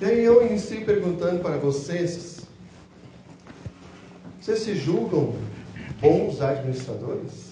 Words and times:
E 0.00 0.04
aí 0.04 0.24
eu 0.24 0.46
inicio 0.46 0.84
perguntando 0.84 1.42
para 1.42 1.56
vocês: 1.56 2.46
vocês 4.40 4.60
se 4.60 4.76
julgam 4.76 5.34
bons 6.00 6.40
administradores? 6.40 7.48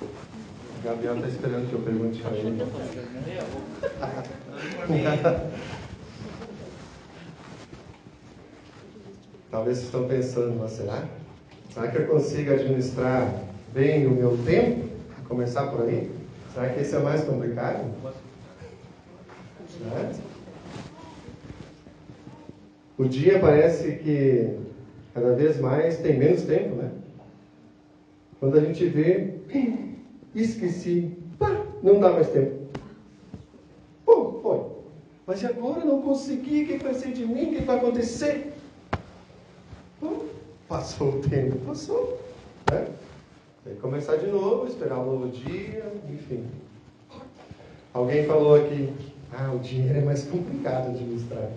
O 0.00 0.84
Gabriel 0.84 1.14
está 1.16 1.28
esperando 1.28 1.68
que 1.68 1.74
eu 1.74 1.82
pergunte 1.82 2.20
para 2.20 2.36
ele. 2.36 2.58
Talvez 9.52 9.76
vocês 9.76 9.86
estão 9.86 10.08
pensando, 10.08 10.58
mas 10.58 10.72
será? 10.72 11.04
Será 11.72 11.86
que 11.88 11.98
eu 11.98 12.08
consigo 12.08 12.52
administrar 12.52 13.32
bem 13.72 14.08
o 14.08 14.10
meu 14.10 14.36
tempo? 14.44 14.88
Começar 15.28 15.68
por 15.68 15.82
aí? 15.82 16.10
Será 16.52 16.70
que 16.70 16.80
esse 16.80 16.96
é 16.96 16.98
mais 16.98 17.22
complicado? 17.22 17.84
Certo? 19.90 20.20
O 22.98 23.04
dia 23.04 23.38
parece 23.40 23.96
que 23.96 24.58
cada 25.14 25.34
vez 25.34 25.58
mais 25.60 25.98
tem 25.98 26.18
menos 26.18 26.42
tempo, 26.42 26.76
né? 26.76 26.90
Quando 28.38 28.58
a 28.58 28.60
gente 28.60 28.86
vê, 28.86 29.34
esqueci, 30.34 31.16
pá, 31.38 31.64
não 31.82 32.00
dá 32.00 32.12
mais 32.12 32.28
tempo. 32.28 32.66
Pô, 34.04 34.40
foi. 34.42 34.60
Mas 35.26 35.44
agora 35.44 35.84
não 35.84 36.02
consegui, 36.02 36.64
o 36.64 36.66
que 36.66 36.78
vai 36.78 36.94
ser 36.94 37.12
de 37.12 37.26
mim? 37.26 37.44
O 37.44 37.54
que 37.56 37.62
vai 37.62 37.76
acontecer? 37.76 38.52
Bom, 40.00 40.26
passou 40.68 41.16
o 41.16 41.20
tempo, 41.20 41.56
passou. 41.66 42.20
Né? 42.70 42.88
Tem 43.64 43.74
que 43.74 43.80
começar 43.80 44.16
de 44.16 44.26
novo, 44.26 44.66
esperar 44.66 44.98
um 44.98 45.06
novo 45.06 45.28
dia, 45.28 45.92
enfim. 46.12 46.44
Alguém 47.94 48.26
falou 48.26 48.56
aqui, 48.56 48.92
ah, 49.32 49.52
o 49.52 49.58
dinheiro 49.58 49.98
é 49.98 50.02
mais 50.02 50.24
complicado 50.24 50.92
de 50.92 50.96
administrar. 50.98 51.50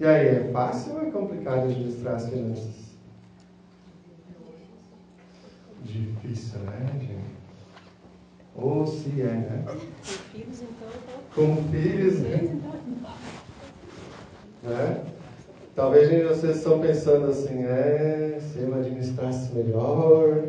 E 0.00 0.06
aí, 0.06 0.28
é 0.28 0.50
fácil 0.52 0.94
ou 0.94 1.02
é 1.02 1.10
complicado 1.10 1.64
administrar 1.64 2.14
as 2.14 2.28
finanças? 2.28 2.88
Difícil, 5.82 6.60
né, 6.60 6.86
gente? 7.00 7.38
Ou 8.54 8.86
se 8.86 9.22
é, 9.22 9.24
né? 9.24 9.64
Com 9.66 9.76
filhos, 10.32 10.62
então. 10.62 10.88
Com 11.34 11.56
filhos, 11.70 12.20
né? 12.20 12.40
então. 12.42 12.78
né? 14.62 15.04
Talvez 15.74 16.26
vocês 16.26 16.56
estão 16.56 16.80
pensando 16.80 17.30
assim, 17.30 17.62
é, 17.64 18.38
se 18.40 18.58
eu 18.58 18.74
administrasse 18.74 19.52
melhor, 19.54 20.42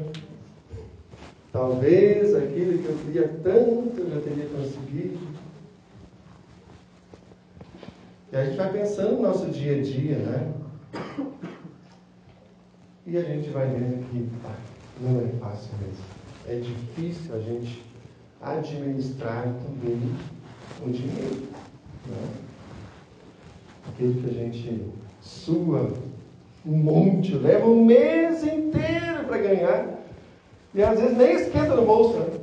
talvez 1.52 2.36
aquilo 2.36 2.78
que 2.80 2.86
eu 2.86 2.98
queria 3.06 3.28
tanto 3.44 4.00
eu 4.00 4.10
já 4.10 4.22
teria 4.22 4.46
conseguido. 4.46 5.20
E 8.32 8.36
a 8.36 8.46
gente 8.46 8.58
vai 8.58 8.72
pensando 8.72 9.16
no 9.16 9.22
nosso 9.24 9.48
dia 9.48 9.78
a 9.78 9.82
dia, 9.82 10.18
né? 10.18 10.54
E 13.08 13.18
a 13.18 13.22
gente 13.22 13.50
vai 13.50 13.68
vendo 13.68 14.08
que 14.10 14.30
não 15.02 15.20
é 15.20 15.28
fácil 15.40 15.72
mesmo. 15.80 16.06
É 16.48 16.56
difícil 16.60 17.36
a 17.36 17.40
gente 17.40 17.84
administrar 18.42 19.44
também 19.44 20.00
o 20.86 20.90
dinheiro. 20.92 21.48
Né? 22.06 22.30
Aquilo 23.88 24.22
que 24.22 24.30
a 24.30 24.34
gente 24.34 24.92
sua 25.22 25.92
um 26.66 26.78
monte, 26.78 27.34
leva 27.36 27.66
um 27.66 27.86
mês 27.86 28.44
inteiro 28.44 29.26
para 29.28 29.38
ganhar. 29.38 29.99
E 30.74 30.84
às 30.84 31.00
vezes 31.00 31.18
nem 31.18 31.34
esquenta 31.34 31.76
no 31.76 31.86
bolso. 31.86 32.20
Né? 32.20 32.40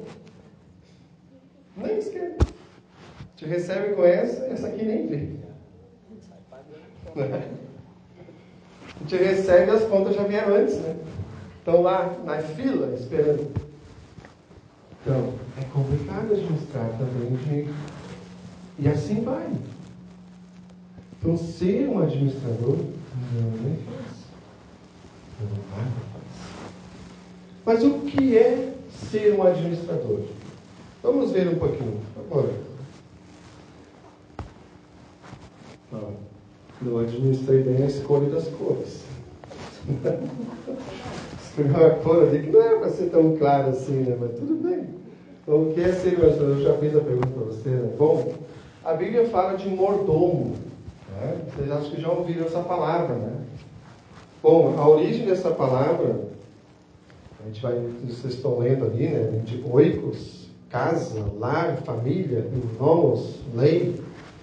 Nem 1.77 1.99
esquenta. 1.99 2.47
Te 3.37 3.45
recebe 3.45 3.95
com 3.95 4.05
essa, 4.05 4.45
essa 4.47 4.67
aqui 4.69 4.85
nem 4.85 5.07
vê. 5.07 5.29
A 8.97 9.09
gente 9.09 9.17
recebe 9.23 9.71
as 9.71 9.85
contas 9.85 10.17
já 10.17 10.23
vieram 10.25 10.57
antes, 10.57 10.79
né? 10.79 10.97
Estão 11.59 11.83
lá 11.83 12.17
na 12.25 12.39
fila 12.39 12.95
esperando. 12.95 13.53
Então, 15.03 15.35
é 15.61 15.65
complicado 15.73 16.33
administrar 16.33 16.89
também 16.99 17.37
dinheiro. 17.37 17.75
E 18.79 18.89
assim 18.89 19.23
vai. 19.23 19.49
Então, 21.19 21.37
ser 21.37 21.89
um 21.89 22.03
administrador 22.03 22.79
não 23.33 23.71
é 23.71 23.77
fácil. 23.85 24.27
Não 25.41 26.13
é. 26.13 26.16
Mas 27.67 27.83
o 27.83 27.99
que 27.99 28.39
é 28.39 28.73
ser 29.11 29.35
um 29.35 29.43
administrador? 29.43 30.21
Vamos 31.03 31.33
ver 31.33 31.49
um 31.49 31.57
pouquinho. 31.57 32.01
Agora. 32.17 32.53
Não 36.81 36.99
administrei 37.01 37.65
bem 37.65 37.83
a 37.83 37.87
escolha 37.87 38.31
das 38.31 38.47
cores. 38.51 39.05
Escolhi 41.43 41.71
uma 41.71 41.91
cor 41.91 42.23
ali 42.23 42.43
que 42.45 42.51
não 42.51 42.63
é 42.63 42.79
para 42.79 42.91
ser 42.91 43.11
tão 43.11 43.37
claro 43.37 43.71
assim, 43.71 44.03
né? 44.03 44.17
Mas 44.21 44.39
tudo 44.39 44.63
bem. 44.63 44.87
Então, 45.43 45.63
o 45.63 45.75
que 45.75 45.81
é 45.81 45.93
ser 45.93 46.21
um 46.21 46.27
administrador? 46.27 46.57
Eu 46.59 46.63
já 46.63 46.75
fiz 46.75 46.97
a 46.97 47.01
pergunta 47.01 47.29
para 47.29 47.45
você, 47.45 47.69
né? 47.71 47.91
Bom, 47.99 48.33
a 48.85 48.95
Bíblia 48.95 49.27
fala 49.29 49.57
de 49.57 49.69
mordomo. 49.69 50.55
Né? 51.17 51.39
Vocês 51.49 51.71
acham 51.73 51.91
que 51.91 52.01
já 52.01 52.11
ouviram 52.11 52.47
essa 52.47 52.61
palavra, 52.61 53.17
né? 53.17 53.33
Bom, 54.41 54.77
a 54.79 54.89
origem 54.89 55.27
dessa 55.27 55.51
palavra, 55.51 56.26
gente 57.47 57.63
vai, 57.63 57.79
vocês 58.05 58.35
estão 58.35 58.59
lendo 58.59 58.85
ali, 58.85 59.09
né? 59.09 59.43
De 59.45 59.63
oikos, 59.71 60.49
casa, 60.69 61.25
lar, 61.39 61.79
família, 61.79 62.45
nomos, 62.79 63.37
lei, 63.55 64.01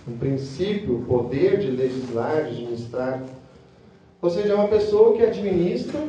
um 0.08 0.18
princípio, 0.18 0.97
o 0.97 1.06
poder 1.06 1.59
de 1.59 1.72
legislar, 1.72 2.44
de 2.44 2.50
administrar. 2.50 3.24
Ou 4.22 4.30
seja, 4.30 4.53
é 4.53 4.56
uma 4.56 4.68
pessoa 4.68 5.16
que 5.16 5.24
administra 5.24 6.00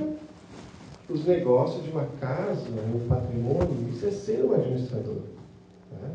os 1.09 1.25
negócios 1.27 1.85
de 1.85 1.91
uma 1.91 2.07
casa, 2.21 2.63
um 2.95 3.09
patrimônio, 3.09 3.89
isso 3.91 4.07
é 4.07 4.11
ser 4.11 4.45
um 4.45 4.55
administrador. 4.55 5.23
Né? 5.93 6.11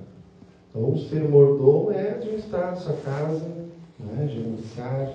Então, 0.69 0.97
ser 0.97 1.27
mordomo 1.27 1.91
é 1.91 2.11
administrar 2.11 2.73
a 2.73 2.75
sua 2.75 2.95
casa, 2.97 3.45
né? 3.99 4.27
gerenciar 4.27 5.13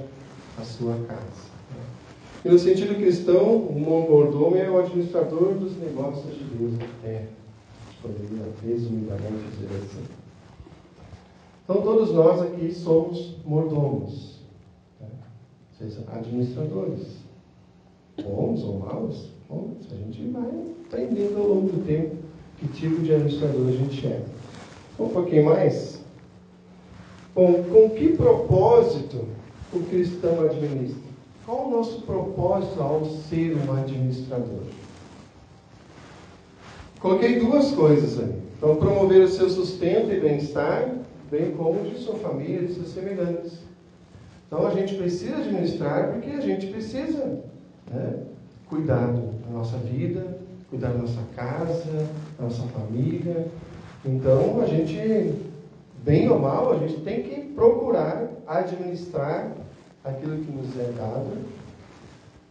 a 0.58 0.62
sua 0.62 0.94
casa. 1.06 1.53
E 2.44 2.48
no 2.48 2.58
sentido 2.58 2.94
cristão, 2.96 3.56
um 3.56 3.78
mordomo 3.78 4.54
é 4.54 4.68
o 4.68 4.78
administrador 4.78 5.54
dos 5.54 5.78
negócios 5.78 6.36
de 6.36 6.44
Deus 6.44 6.72
na 6.74 6.86
terra. 7.02 7.28
Poderia 8.02 8.52
resumidamente 8.62 9.44
dizer 9.58 9.74
assim. 9.76 10.04
Então, 11.64 11.80
todos 11.80 12.12
nós 12.12 12.42
aqui 12.42 12.70
somos 12.70 13.36
mordomos, 13.46 14.40
né? 15.00 15.08
seja, 15.78 16.04
administradores, 16.12 17.16
bons 18.22 18.62
ou 18.62 18.80
maus. 18.80 19.30
Bom, 19.48 19.70
a 19.90 19.94
gente 19.94 20.28
vai 20.28 20.52
aprendendo 20.86 21.40
ao 21.40 21.48
longo 21.48 21.68
do 21.68 21.86
tempo 21.86 22.16
que 22.58 22.68
tipo 22.68 23.00
de 23.00 23.14
administrador 23.14 23.68
a 23.68 23.72
gente 23.72 24.06
é. 24.06 24.22
Um 24.98 25.08
pouquinho 25.08 25.46
mais. 25.46 26.02
Bom, 27.34 27.64
com 27.64 27.88
que 27.88 28.14
propósito 28.14 29.24
o 29.72 29.80
cristão 29.84 30.42
administra? 30.42 31.03
Qual 31.44 31.66
o 31.66 31.70
nosso 31.70 32.00
propósito 32.02 32.80
ao 32.80 33.04
ser 33.04 33.54
um 33.56 33.72
administrador? 33.72 34.62
Coloquei 37.00 37.38
duas 37.38 37.70
coisas 37.72 38.18
aí. 38.18 38.42
Então, 38.56 38.76
promover 38.76 39.24
o 39.24 39.28
seu 39.28 39.50
sustento 39.50 40.10
e 40.10 40.20
bem-estar, 40.20 40.94
bem 41.30 41.50
como 41.50 41.82
de 41.82 41.98
sua 41.98 42.14
família 42.14 42.60
e 42.60 42.66
de 42.66 42.74
seus 42.74 42.88
semelhantes. 42.88 43.58
Então, 44.46 44.66
a 44.66 44.70
gente 44.70 44.94
precisa 44.94 45.36
administrar 45.36 46.12
porque 46.12 46.30
a 46.30 46.40
gente 46.40 46.68
precisa 46.68 47.40
né, 47.90 48.22
cuidar 48.66 49.12
da 49.12 49.50
nossa 49.52 49.76
vida, 49.76 50.38
cuidar 50.70 50.92
da 50.92 50.98
nossa 50.98 51.20
casa, 51.36 52.08
da 52.38 52.44
nossa 52.44 52.62
família. 52.68 53.48
Então, 54.02 54.62
a 54.62 54.66
gente, 54.66 55.34
bem 56.02 56.26
ou 56.30 56.38
mal, 56.38 56.72
a 56.72 56.78
gente 56.78 57.02
tem 57.02 57.22
que 57.22 57.40
procurar 57.54 58.30
administrar 58.46 59.52
aquilo 60.04 60.44
que 60.44 60.52
nos 60.52 60.78
é 60.78 60.92
dado 60.92 61.38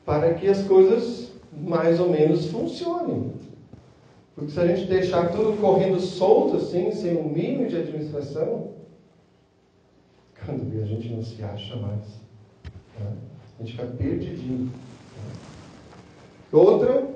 para 0.03 0.33
que 0.33 0.47
as 0.47 0.63
coisas 0.63 1.31
mais 1.55 1.99
ou 1.99 2.09
menos 2.09 2.47
funcionem. 2.47 3.31
Porque 4.35 4.51
se 4.51 4.59
a 4.59 4.67
gente 4.67 4.89
deixar 4.89 5.31
tudo 5.31 5.59
correndo 5.61 5.99
solto 5.99 6.57
assim, 6.57 6.91
sem 6.91 7.15
um 7.15 7.29
mínimo 7.29 7.69
de 7.69 7.77
administração, 7.77 8.71
quando 10.43 10.69
vê 10.69 10.81
a 10.81 10.85
gente 10.85 11.09
não 11.09 11.23
se 11.23 11.41
acha 11.43 11.75
mais. 11.75 12.19
Né? 12.99 13.13
A 13.59 13.63
gente 13.63 13.73
fica 13.73 13.85
perdidinho. 13.85 14.65
Né? 14.65 14.71
Outra, 16.51 17.07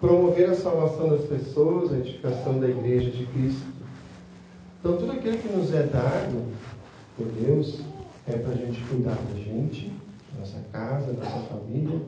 promover 0.00 0.50
a 0.50 0.54
salvação 0.54 1.10
das 1.10 1.24
pessoas, 1.24 1.92
a 1.92 1.98
edificação 1.98 2.60
da 2.60 2.68
igreja 2.68 3.10
de 3.10 3.26
Cristo. 3.26 3.66
Então, 4.78 4.96
tudo 4.96 5.12
aquilo 5.12 5.36
que 5.36 5.48
nos 5.48 5.74
é 5.74 5.82
dado 5.82 6.46
por 7.16 7.26
Deus 7.26 7.80
é 8.34 8.38
para 8.38 8.52
a 8.52 8.56
gente 8.56 8.80
cuidar 8.84 9.14
da 9.14 9.38
gente, 9.38 9.92
da 10.32 10.40
nossa 10.40 10.58
casa, 10.72 11.12
da 11.12 11.24
nossa 11.24 11.46
família 11.46 12.00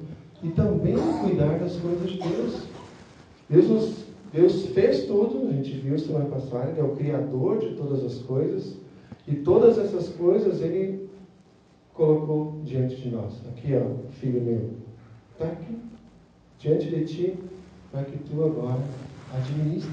e 0.43 0.49
também 0.51 0.97
cuidar 1.23 1.59
das 1.59 1.77
coisas 1.77 2.11
de 2.11 2.19
Deus. 2.19 2.63
Deus 3.49 3.69
nos 3.69 4.03
Deus 4.33 4.65
fez 4.69 5.05
tudo, 5.05 5.47
a 5.47 5.53
gente 5.53 5.73
viu 5.73 5.99
semana 5.99 6.25
passada, 6.25 6.71
Ele 6.71 6.81
é 6.81 6.83
o 6.83 6.97
Criador 6.97 7.59
de 7.59 7.75
todas 7.75 8.03
as 8.03 8.19
coisas, 8.23 8.77
e 9.29 9.35
todas 9.37 9.77
essas 9.77 10.09
coisas 10.09 10.63
Ele 10.63 11.11
colocou 11.93 12.63
diante 12.65 12.97
de 12.97 13.11
nós. 13.11 13.35
Aqui, 13.49 13.75
ó, 13.75 14.11
filho 14.13 14.41
meu, 14.41 14.71
está 15.33 15.53
aqui, 15.53 15.77
diante 16.59 16.89
de 16.89 17.05
ti, 17.05 17.35
para 17.91 18.05
que 18.05 18.17
tu 18.21 18.43
agora 18.43 18.83
administre. 19.35 19.93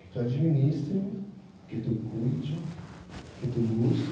Que 0.00 0.12
tu 0.12 0.18
administre, 0.18 1.00
que 1.68 1.76
tu 1.76 1.90
cuide, 2.10 2.58
que 3.44 3.50
tu 3.50 3.60
use 3.60 4.08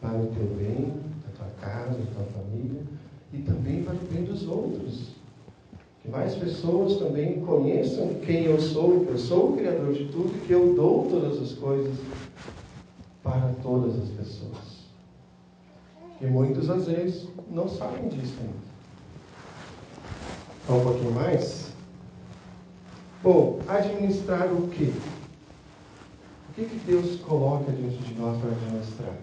para 0.00 0.18
o 0.18 0.26
teu 0.26 0.46
bem, 0.56 0.92
a 1.26 1.36
tua 1.36 1.50
casa, 1.60 1.98
a 1.98 2.14
tua 2.14 2.24
família, 2.26 2.82
e 3.32 3.38
também 3.38 3.82
para 3.82 3.94
o 3.94 4.12
bem 4.12 4.24
dos 4.24 4.46
outros. 4.46 5.12
Que 6.02 6.10
mais 6.10 6.34
pessoas 6.34 6.96
também 6.96 7.40
conheçam 7.40 8.14
quem 8.24 8.44
eu 8.44 8.60
sou, 8.60 9.04
que 9.04 9.12
eu 9.12 9.18
sou 9.18 9.50
o 9.50 9.56
Criador 9.56 9.92
de 9.92 10.06
tudo 10.06 10.32
e 10.36 10.46
que 10.46 10.52
eu 10.52 10.74
dou 10.74 11.06
todas 11.08 11.40
as 11.40 11.52
coisas 11.54 11.94
para 13.22 13.52
todas 13.62 13.94
as 14.00 14.08
pessoas. 14.10 14.78
E 16.20 16.26
muitos, 16.26 16.68
às 16.68 16.86
vezes, 16.86 17.28
não 17.50 17.68
sabem 17.68 18.08
disso 18.08 18.34
ainda. 18.40 18.68
Um 20.70 20.84
pouquinho 20.84 21.12
mais. 21.12 21.72
Bom, 23.22 23.58
administrar 23.68 24.52
o 24.52 24.68
quê? 24.68 24.92
O 26.58 26.60
que, 26.60 26.66
que 26.70 26.90
Deus 26.90 27.20
coloca 27.20 27.70
diante 27.70 27.98
de 27.98 28.14
nós 28.20 28.36
para 28.40 28.50
administrar? 28.50 29.14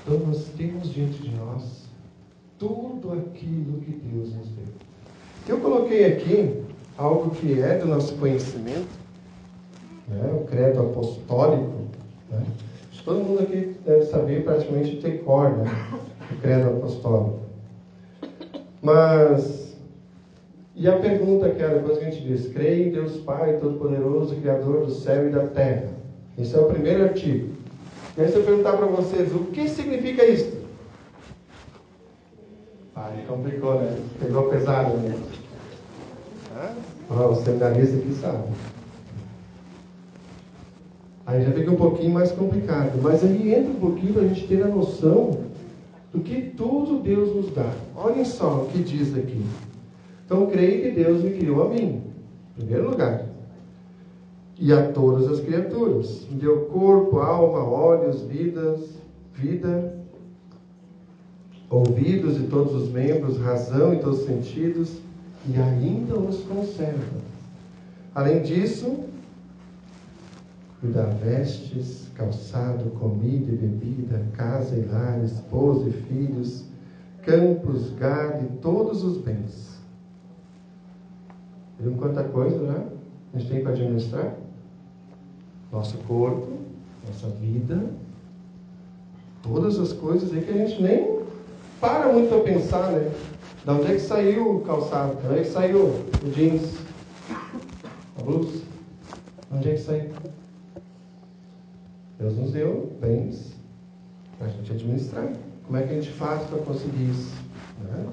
Então, 0.00 0.18
nós 0.20 0.46
temos 0.56 0.88
diante 0.94 1.20
de 1.20 1.34
nós 1.34 1.82
tudo 2.56 3.12
aquilo 3.12 3.80
que 3.80 3.90
Deus 3.90 4.32
nos 4.32 4.46
deu. 4.50 4.66
Eu 5.48 5.58
coloquei 5.58 6.04
aqui 6.04 6.62
algo 6.96 7.30
que 7.30 7.60
é 7.60 7.76
do 7.78 7.86
nosso 7.86 8.14
conhecimento, 8.18 8.86
né? 10.06 10.32
o 10.40 10.44
credo 10.44 10.78
apostólico. 10.78 11.88
Né? 12.30 12.46
Todo 13.04 13.24
mundo 13.24 13.42
aqui 13.42 13.74
deve 13.84 14.04
saber 14.04 14.44
praticamente 14.44 15.00
ter 15.00 15.24
cor, 15.24 15.50
né? 15.56 15.64
o 16.30 16.36
credo 16.40 16.68
apostólico. 16.68 17.40
Mas, 18.80 19.65
e 20.76 20.86
a 20.86 20.98
pergunta 20.98 21.48
que 21.48 21.62
era, 21.62 21.78
depois 21.78 21.98
que 21.98 22.04
a 22.04 22.10
gente 22.10 22.22
diz, 22.22 22.52
creio 22.52 22.88
em 22.88 22.90
Deus 22.90 23.16
Pai 23.16 23.56
Todo-Poderoso, 23.56 24.36
Criador 24.36 24.84
do 24.84 24.92
céu 24.92 25.26
e 25.26 25.32
da 25.32 25.46
terra. 25.46 25.88
Esse 26.38 26.54
é 26.54 26.60
o 26.60 26.66
primeiro 26.66 27.04
artigo. 27.04 27.48
E 28.14 28.20
aí 28.20 28.28
se 28.28 28.36
eu 28.36 28.44
perguntar 28.44 28.76
para 28.76 28.86
vocês, 28.86 29.34
o 29.34 29.44
que 29.46 29.66
significa 29.70 30.22
isso? 30.26 30.54
Ah, 32.94 33.10
complicou, 33.26 33.80
né? 33.80 33.98
Pegou 34.20 34.50
pesado, 34.50 34.98
né? 34.98 35.18
Ah, 36.54 37.26
o 37.26 37.34
seminarista 37.36 37.96
aqui 37.96 38.12
sabe. 38.20 38.44
Aí 41.26 41.42
já 41.42 41.52
fica 41.52 41.70
um 41.70 41.76
pouquinho 41.76 42.12
mais 42.12 42.32
complicado. 42.32 43.00
Mas 43.02 43.24
aí 43.24 43.54
entra 43.54 43.70
um 43.70 43.80
pouquinho 43.80 44.12
para 44.12 44.22
a 44.22 44.28
gente 44.28 44.46
ter 44.46 44.62
a 44.62 44.68
noção 44.68 45.40
do 46.12 46.20
que 46.20 46.52
tudo 46.56 47.00
Deus 47.00 47.34
nos 47.34 47.54
dá. 47.54 47.72
Olhem 47.96 48.24
só 48.24 48.62
o 48.62 48.66
que 48.66 48.82
diz 48.82 49.16
aqui. 49.16 49.42
Então, 50.26 50.48
creio 50.48 50.82
que 50.82 50.90
Deus 50.90 51.22
me 51.22 51.30
criou 51.30 51.62
a 51.62 51.68
mim, 51.68 52.02
em 52.58 52.60
primeiro 52.60 52.90
lugar, 52.90 53.24
e 54.58 54.72
a 54.72 54.90
todas 54.90 55.30
as 55.30 55.38
criaturas. 55.38 56.26
Me 56.28 56.36
deu 56.36 56.62
corpo, 56.62 57.18
alma, 57.18 57.64
olhos, 57.64 58.22
vidas, 58.22 58.80
vida, 59.32 59.94
ouvidos 61.70 62.38
e 62.38 62.48
todos 62.48 62.74
os 62.74 62.88
membros, 62.90 63.38
razão 63.38 63.94
e 63.94 63.98
todos 63.98 64.20
os 64.20 64.26
sentidos, 64.26 64.98
e 65.48 65.56
ainda 65.56 66.18
os 66.18 66.40
conserva. 66.40 67.20
Além 68.12 68.42
disso, 68.42 69.04
me 70.82 70.92
dá 70.92 71.04
vestes, 71.04 72.08
calçado, 72.16 72.90
comida 72.98 73.52
e 73.52 73.56
bebida, 73.56 74.26
casa 74.32 74.74
e 74.74 74.84
lar, 74.86 75.22
esposa 75.22 75.88
e 75.88 75.92
filhos, 75.92 76.64
campos, 77.22 77.92
gado 77.92 78.44
e 78.44 78.56
todos 78.58 79.04
os 79.04 79.18
bens. 79.18 79.75
Viu 81.78 81.92
quanta 81.92 82.24
coisa, 82.24 82.58
né? 82.58 82.86
A 83.34 83.38
gente 83.38 83.50
tem 83.50 83.62
para 83.62 83.72
administrar? 83.72 84.34
Nosso 85.70 85.98
corpo, 85.98 86.48
nossa 87.06 87.28
vida, 87.28 87.90
todas 89.42 89.78
as 89.78 89.92
coisas 89.92 90.32
aí 90.32 90.42
que 90.42 90.50
a 90.50 90.66
gente 90.66 90.82
nem 90.82 91.20
para 91.80 92.12
muito 92.12 92.28
para 92.28 92.40
pensar, 92.40 92.92
né? 92.92 93.12
De 93.64 93.70
onde 93.70 93.86
é 93.86 93.94
que 93.94 94.00
saiu 94.00 94.56
o 94.56 94.60
calçado? 94.60 95.16
De 95.20 95.26
onde 95.26 95.40
é 95.40 95.42
que 95.42 95.50
saiu 95.50 95.84
o 95.86 96.30
jeans? 96.32 96.78
A 98.18 98.22
blusa? 98.22 98.62
De 99.50 99.56
onde 99.56 99.70
é 99.70 99.72
que 99.72 99.80
saiu? 99.80 100.10
Deus 102.18 102.36
nos 102.36 102.52
deu 102.52 102.96
bens 103.00 103.52
para 104.38 104.46
a 104.46 104.50
gente 104.50 104.72
administrar. 104.72 105.32
Como 105.66 105.76
é 105.76 105.82
que 105.82 105.92
a 105.92 106.00
gente 106.00 106.12
faz 106.12 106.42
para 106.44 106.58
conseguir 106.58 107.10
isso? 107.10 107.34
Né? 107.82 108.06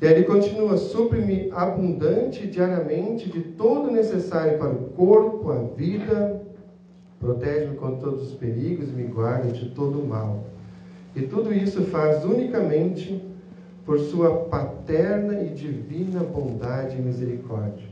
E 0.00 0.06
ele 0.06 0.24
continua: 0.24 0.76
supre-me 0.76 1.50
abundante 1.52 2.46
diariamente 2.46 3.28
de 3.28 3.40
todo 3.40 3.90
necessário 3.90 4.58
para 4.58 4.70
o 4.70 4.90
corpo, 4.90 5.50
a 5.50 5.58
vida, 5.74 6.42
protege-me 7.18 7.76
contra 7.76 8.08
todos 8.08 8.28
os 8.28 8.32
perigos 8.32 8.88
e 8.88 8.92
me 8.92 9.04
guarda 9.04 9.52
de 9.52 9.68
todo 9.70 10.00
o 10.00 10.06
mal. 10.06 10.44
E 11.14 11.22
tudo 11.22 11.52
isso 11.52 11.82
faz 11.84 12.24
unicamente 12.24 13.22
por 13.84 13.98
sua 13.98 14.44
paterna 14.44 15.40
e 15.40 15.50
divina 15.50 16.20
bondade 16.20 16.96
e 16.96 17.02
misericórdia, 17.02 17.88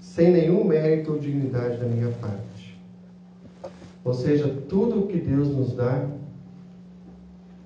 sem 0.00 0.30
nenhum 0.30 0.64
mérito 0.64 1.12
ou 1.12 1.18
dignidade 1.18 1.78
da 1.78 1.86
minha 1.86 2.08
parte. 2.20 2.80
Ou 4.04 4.14
seja, 4.14 4.48
tudo 4.68 5.00
o 5.00 5.06
que 5.06 5.18
Deus 5.18 5.48
nos 5.48 5.74
dá 5.74 6.08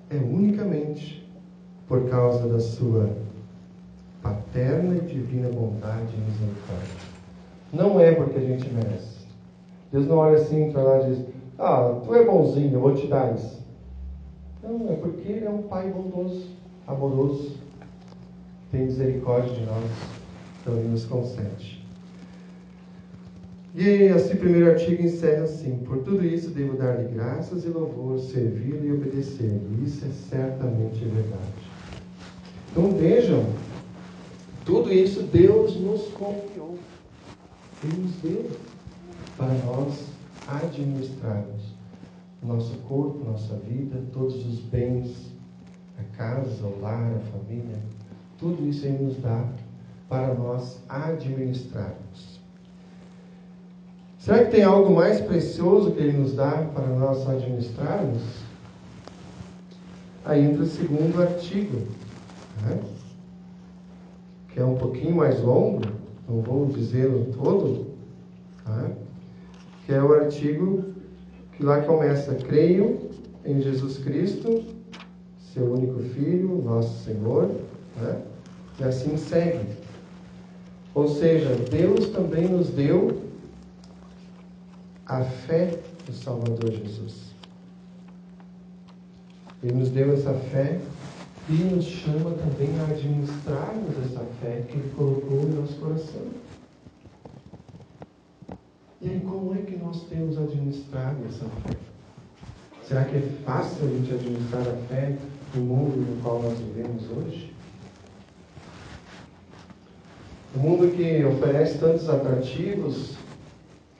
é 0.09 0.17
unicamente 0.17 1.27
por 1.87 2.09
causa 2.09 2.47
da 2.47 2.59
sua 2.59 3.26
paterna 4.27 4.95
e 4.95 5.01
divina 5.01 5.49
bondade 5.49 6.13
e 6.13 6.19
misericórdia. 6.19 7.07
Não 7.71 7.99
é 7.99 8.11
porque 8.13 8.37
a 8.37 8.41
gente 8.41 8.69
merece. 8.73 9.27
Deus 9.91 10.07
não 10.07 10.17
olha 10.17 10.37
assim 10.37 10.71
para 10.71 10.81
lá 10.81 11.01
e 11.01 11.13
diz: 11.13 11.25
Ah, 11.57 11.99
tu 12.03 12.13
é 12.13 12.25
bonzinho, 12.25 12.73
eu 12.73 12.81
vou 12.81 12.93
te 12.93 13.07
dar 13.07 13.33
isso. 13.33 13.65
Não, 14.61 14.91
é 14.91 14.95
porque 14.95 15.27
Ele 15.27 15.45
é 15.45 15.49
um 15.49 15.63
Pai 15.63 15.89
bondoso, 15.89 16.47
amoroso, 16.85 17.57
tem 18.71 18.85
misericórdia 18.85 19.53
de 19.53 19.61
nós, 19.61 19.91
então 20.61 20.75
Ele 20.75 20.89
nos 20.89 21.05
concede. 21.05 21.85
E 23.75 23.83
esse 23.83 24.35
primeiro 24.35 24.71
artigo 24.71 25.03
encerra 25.03 25.43
assim: 25.43 25.77
Por 25.85 25.99
tudo 25.99 26.25
isso 26.25 26.49
devo 26.49 26.77
dar-lhe 26.77 27.13
graças 27.13 27.63
e 27.63 27.69
louvor, 27.69 28.19
servi-lo 28.19 28.85
e 28.85 28.91
obedecer-lhe. 28.91 29.85
Isso 29.85 30.05
é 30.05 30.09
certamente 30.09 31.05
verdade. 31.05 31.67
Então 32.71 32.91
vejam, 32.91 33.45
tudo 34.67 34.93
isso 34.93 35.23
Deus 35.23 35.79
nos 35.79 36.09
confiou. 36.09 36.77
Ele 37.81 38.01
nos 38.01 38.11
deu 38.17 38.51
para 39.37 39.53
nós 39.65 40.07
administrarmos 40.45 41.61
nosso 42.43 42.75
corpo, 42.79 43.23
nossa 43.23 43.55
vida, 43.55 44.03
todos 44.11 44.35
os 44.45 44.59
bens, 44.59 45.31
a 45.97 46.17
casa, 46.17 46.65
o 46.65 46.81
lar, 46.81 47.13
a 47.15 47.19
família, 47.31 47.79
tudo 48.37 48.67
isso 48.67 48.85
Ele 48.85 49.05
nos 49.05 49.17
dá 49.21 49.47
para 50.09 50.33
nós 50.33 50.81
administrarmos. 50.89 52.37
Será 54.19 54.43
que 54.43 54.51
tem 54.51 54.63
algo 54.63 54.93
mais 54.93 55.21
precioso 55.21 55.91
que 55.91 56.01
Ele 56.01 56.17
nos 56.17 56.33
dá 56.33 56.51
para 56.73 56.87
nós 56.87 57.27
administrarmos? 57.27 58.21
Aí 60.25 60.43
entra 60.43 60.63
o 60.63 60.67
segundo 60.67 61.21
artigo, 61.21 61.87
né? 62.63 62.96
Que 64.57 64.63
é 64.63 64.65
um 64.65 64.75
pouquinho 64.75 65.15
mais 65.17 65.39
longo, 65.39 65.81
não 66.27 66.41
vou 66.41 66.65
dizer 66.65 67.05
o 67.05 67.25
todo, 67.25 67.91
tá? 68.65 68.89
que 69.85 69.93
é 69.93 70.01
o 70.01 70.11
artigo 70.11 70.83
que 71.51 71.61
lá 71.61 71.81
começa: 71.81 72.33
Creio 72.33 73.07
em 73.45 73.61
Jesus 73.61 73.99
Cristo, 73.99 74.63
seu 75.53 75.71
único 75.71 75.99
Filho, 75.99 76.59
nosso 76.63 77.03
Senhor, 77.03 77.51
né? 78.01 78.19
e 78.79 78.83
assim 78.83 79.15
segue. 79.15 79.63
Ou 80.95 81.07
seja, 81.07 81.55
Deus 81.69 82.09
também 82.09 82.47
nos 82.47 82.69
deu 82.71 83.15
a 85.05 85.23
fé 85.23 85.79
do 86.07 86.13
Salvador 86.13 86.71
Jesus. 86.71 87.27
Ele 89.61 89.75
nos 89.75 89.89
deu 89.89 90.13
essa 90.13 90.33
fé 90.33 90.79
e 91.49 91.53
nos 91.53 91.85
chama 91.85 92.31
também 92.31 92.77
a 92.79 92.83
administrarmos 92.83 93.97
essa 94.05 94.25
fé 94.41 94.63
que 94.67 94.73
Ele 94.73 94.91
colocou 94.95 95.39
em 95.43 95.53
nosso 95.53 95.75
coração. 95.75 96.27
E 99.01 99.09
aí, 99.09 99.19
como 99.21 99.53
é 99.53 99.59
que 99.59 99.77
nós 99.77 100.03
temos 100.09 100.37
administrado 100.37 101.17
essa 101.25 101.45
fé? 101.45 101.77
Será 102.83 103.05
que 103.05 103.15
é 103.15 103.21
fácil 103.45 103.85
a 103.85 103.89
gente 103.89 104.13
administrar 104.13 104.61
a 104.61 104.75
fé 104.87 105.17
no 105.55 105.61
mundo 105.61 105.97
no 105.97 106.21
qual 106.21 106.41
nós 106.41 106.57
vivemos 106.59 107.03
hoje? 107.11 107.53
Um 110.55 110.59
mundo 110.59 110.95
que 110.95 111.23
oferece 111.23 111.77
tantos 111.77 112.09
atrativos, 112.09 113.15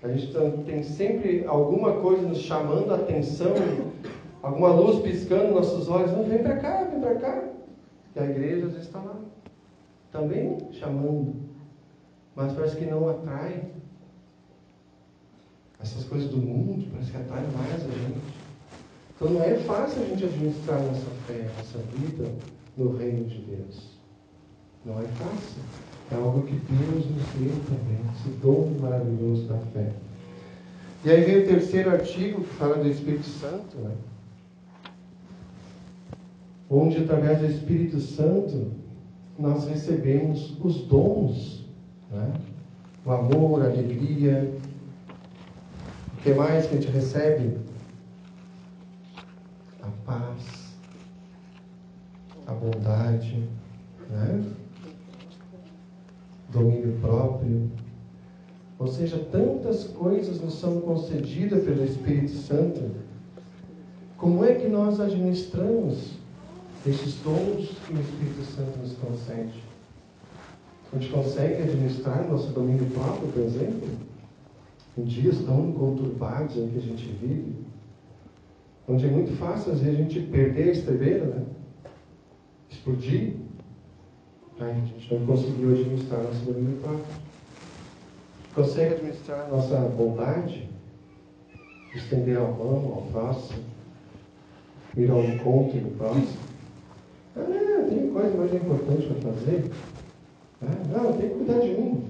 a 0.04 0.08
gente 0.10 0.34
tem 0.66 0.84
sempre 0.84 1.46
alguma 1.46 1.94
coisa 1.94 2.24
nos 2.24 2.40
chamando 2.40 2.92
a 2.92 2.96
atenção, 2.96 3.54
alguma 4.42 4.70
luz 4.70 5.02
piscando 5.02 5.54
nossos 5.54 5.90
olhos. 5.90 6.12
Não, 6.12 6.24
vem 6.24 6.40
para 6.40 6.58
cá, 6.58 6.84
vem 6.84 7.00
para 7.00 7.16
cá. 7.16 7.44
E 8.16 8.20
a 8.20 8.26
igreja 8.26 8.66
às 8.66 8.72
vezes 8.72 8.88
está 8.88 9.00
lá, 9.00 9.16
também 10.12 10.58
chamando, 10.72 11.36
mas 12.36 12.54
parece 12.54 12.78
que 12.78 12.86
não 12.86 13.10
atrai. 13.10 13.72
Essas 15.80 16.04
coisas 16.06 16.30
do 16.30 16.38
mundo 16.38 16.88
parece 16.92 17.12
que 17.12 17.18
atraem 17.18 17.48
mais 17.52 17.76
a 17.76 17.88
gente. 17.88 18.38
Então 19.16 19.30
não 19.30 19.44
é 19.44 19.56
fácil 19.58 20.02
a 20.02 20.06
gente 20.06 20.26
administrar 20.26 20.82
nossa 20.82 21.10
fé, 21.28 21.48
nossa 21.58 21.78
vida 21.94 22.32
no 22.76 22.96
reino 22.98 23.26
de 23.26 23.40
Deus. 23.40 23.98
Não 24.84 25.00
é 25.00 25.06
fácil. 25.06 25.62
É 26.12 26.16
algo 26.16 26.44
que 26.44 26.56
Deus 26.56 27.06
nos 27.06 27.26
deu 27.36 27.54
também, 27.66 28.00
esse 28.16 28.30
dom 28.38 28.72
maravilhoso 28.80 29.44
da 29.48 29.58
fé. 29.74 29.92
E 31.04 31.12
aí 31.12 31.22
vem 31.22 31.44
o 31.44 31.48
terceiro 31.48 31.92
artigo 31.92 32.42
que 32.42 32.54
fala 32.56 32.78
do 32.78 32.88
Espírito 32.88 33.28
Santo, 33.28 33.78
né? 33.78 33.92
Onde 36.70 36.98
através 36.98 37.40
do 37.40 37.46
Espírito 37.46 38.00
Santo 38.00 38.72
nós 39.38 39.68
recebemos 39.68 40.58
os 40.64 40.82
dons, 40.88 41.66
né? 42.12 42.34
o 43.06 43.12
amor, 43.12 43.62
a 43.62 43.66
alegria. 43.66 44.54
O 46.14 46.22
que 46.22 46.34
mais 46.34 46.66
que 46.66 46.76
a 46.76 46.82
gente 46.82 46.92
recebe? 46.92 47.58
A 49.82 49.88
paz, 50.06 50.76
a 52.46 52.54
bondade, 52.54 53.48
né? 54.10 54.44
domínio 56.50 56.98
próprio. 57.00 57.70
Ou 58.80 58.88
seja, 58.88 59.18
tantas 59.32 59.86
coisas 59.86 60.42
nos 60.42 60.56
são 60.56 60.82
concedidas 60.82 61.64
pelo 61.64 61.84
Espírito 61.84 62.32
Santo. 62.32 62.92
Como 64.18 64.44
é 64.44 64.56
que 64.56 64.68
nós 64.68 65.00
administramos 65.00 66.18
esses 66.90 67.16
dons 67.16 67.70
que 67.86 67.94
o 67.94 68.00
Espírito 68.00 68.44
Santo 68.56 68.78
nos 68.80 68.94
concede? 68.94 69.64
A 70.92 70.98
gente 70.98 71.12
consegue 71.12 71.64
administrar 71.64 72.28
nosso 72.30 72.48
domínio 72.54 72.86
próprio, 72.92 73.28
por 73.28 73.44
exemplo? 73.44 73.90
Em 74.98 75.04
dias 75.04 75.38
tão 75.40 75.74
conturbados 75.74 76.56
em 76.56 76.70
que 76.70 76.78
a 76.78 76.82
gente 76.82 77.06
vive, 77.22 77.56
onde 78.88 79.06
é 79.06 79.10
muito 79.10 79.36
fácil 79.38 79.74
às 79.74 79.80
vezes 79.82 80.00
a 80.00 80.04
gente 80.04 80.22
perder 80.22 80.70
a 80.70 80.72
estrebeira, 80.72 81.26
né? 81.26 81.46
explodir, 82.70 83.36
a 84.60 84.74
gente 84.74 85.14
não 85.14 85.26
conseguiu 85.26 85.72
administrar 85.72 86.24
nosso 86.24 86.46
domínio 86.46 86.80
próprio. 86.82 87.06
Consegue 88.56 88.96
administrar 88.96 89.50
nossa 89.50 89.78
bondade, 89.82 90.68
estender 91.94 92.38
a 92.38 92.42
mão 92.42 92.94
ao 92.96 93.02
próximo, 93.12 93.64
ir 94.96 95.12
ao 95.12 95.24
encontro 95.24 95.80
do 95.80 95.96
próximo. 95.98 96.47
Ah, 97.38 97.86
tem 97.90 98.10
coisa 98.12 98.38
mais 98.38 98.54
importante 98.54 99.08
para 99.08 99.32
fazer. 99.32 99.72
Ah, 100.62 100.76
não, 100.90 101.14
tem 101.14 101.30
que 101.30 101.36
cuidar 101.36 101.60
de 101.60 101.70
mim. 101.70 102.04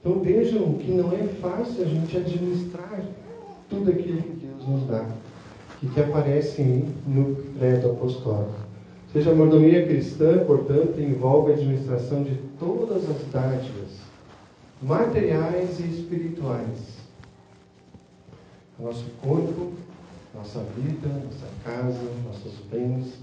Então 0.00 0.20
vejam 0.20 0.74
que 0.74 0.90
não 0.90 1.12
é 1.12 1.28
fácil 1.40 1.82
a 1.82 1.86
gente 1.86 2.16
administrar 2.16 3.02
tudo 3.68 3.90
aquilo 3.90 4.20
que 4.22 4.46
Deus 4.46 4.68
nos 4.68 4.88
dá, 4.88 5.06
que, 5.78 5.86
que 5.88 6.00
aparece 6.00 6.62
no 7.06 7.36
credo 7.58 7.90
apostólico. 7.90 8.62
Seja 9.12 9.30
a 9.30 9.34
mordomia 9.34 9.86
cristã, 9.86 10.44
portanto, 10.44 10.98
envolve 10.98 11.52
a 11.52 11.54
administração 11.54 12.22
de 12.22 12.34
todas 12.58 13.08
as 13.08 13.30
dádivas, 13.30 13.90
materiais 14.80 15.78
e 15.78 15.82
espirituais. 15.84 16.96
Nosso 18.80 19.04
corpo, 19.22 19.72
nossa 20.34 20.60
vida, 20.76 21.08
nossa 21.08 21.46
casa, 21.64 22.00
nossos 22.24 22.54
bens, 22.70 23.18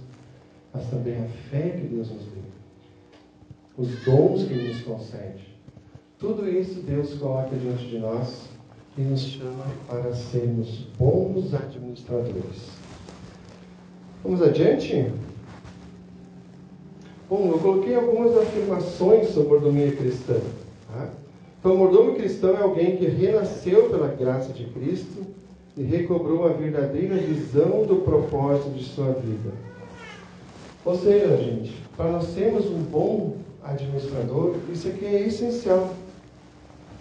mas 0.73 0.85
também 0.89 1.17
a 1.17 1.27
fé 1.49 1.69
que 1.69 1.87
Deus 1.87 2.09
nos 2.09 2.23
deu, 2.25 2.43
os 3.77 4.03
dons 4.03 4.47
que 4.47 4.53
Ele 4.53 4.73
nos 4.73 4.81
concede. 4.83 5.49
Tudo 6.19 6.47
isso 6.47 6.81
Deus 6.81 7.13
coloca 7.15 7.55
diante 7.55 7.87
de 7.87 7.97
nós 7.97 8.49
e 8.97 9.01
nos 9.01 9.21
chama 9.21 9.65
para 9.87 10.13
sermos 10.13 10.87
bons 10.97 11.53
administradores. 11.53 12.69
Vamos 14.23 14.41
adiante? 14.41 15.11
Bom, 17.29 17.51
eu 17.53 17.59
coloquei 17.59 17.95
algumas 17.95 18.37
afirmações 18.37 19.29
sobre 19.29 19.49
mordomia 19.49 19.95
cristã. 19.95 20.39
Tá? 20.87 21.09
Então, 21.59 21.75
o 21.75 21.77
mordomo 21.77 22.15
cristão 22.15 22.55
é 22.55 22.61
alguém 22.61 22.97
que 22.97 23.05
renasceu 23.05 23.89
pela 23.89 24.07
graça 24.07 24.51
de 24.51 24.65
Cristo 24.65 25.25
e 25.79 25.83
recobrou 25.83 26.45
a 26.45 26.51
verdadeira 26.51 27.15
visão 27.15 27.85
do 27.85 28.03
propósito 28.03 28.71
de 28.71 28.83
sua 28.83 29.13
vida. 29.13 29.51
Ou 30.83 30.95
seja, 30.95 31.37
gente, 31.37 31.73
para 31.95 32.11
nós 32.11 32.25
sermos 32.25 32.65
um 32.65 32.83
bom 32.83 33.37
administrador, 33.63 34.57
isso 34.69 34.89
aqui 34.89 35.05
é 35.05 35.25
essencial. 35.25 35.93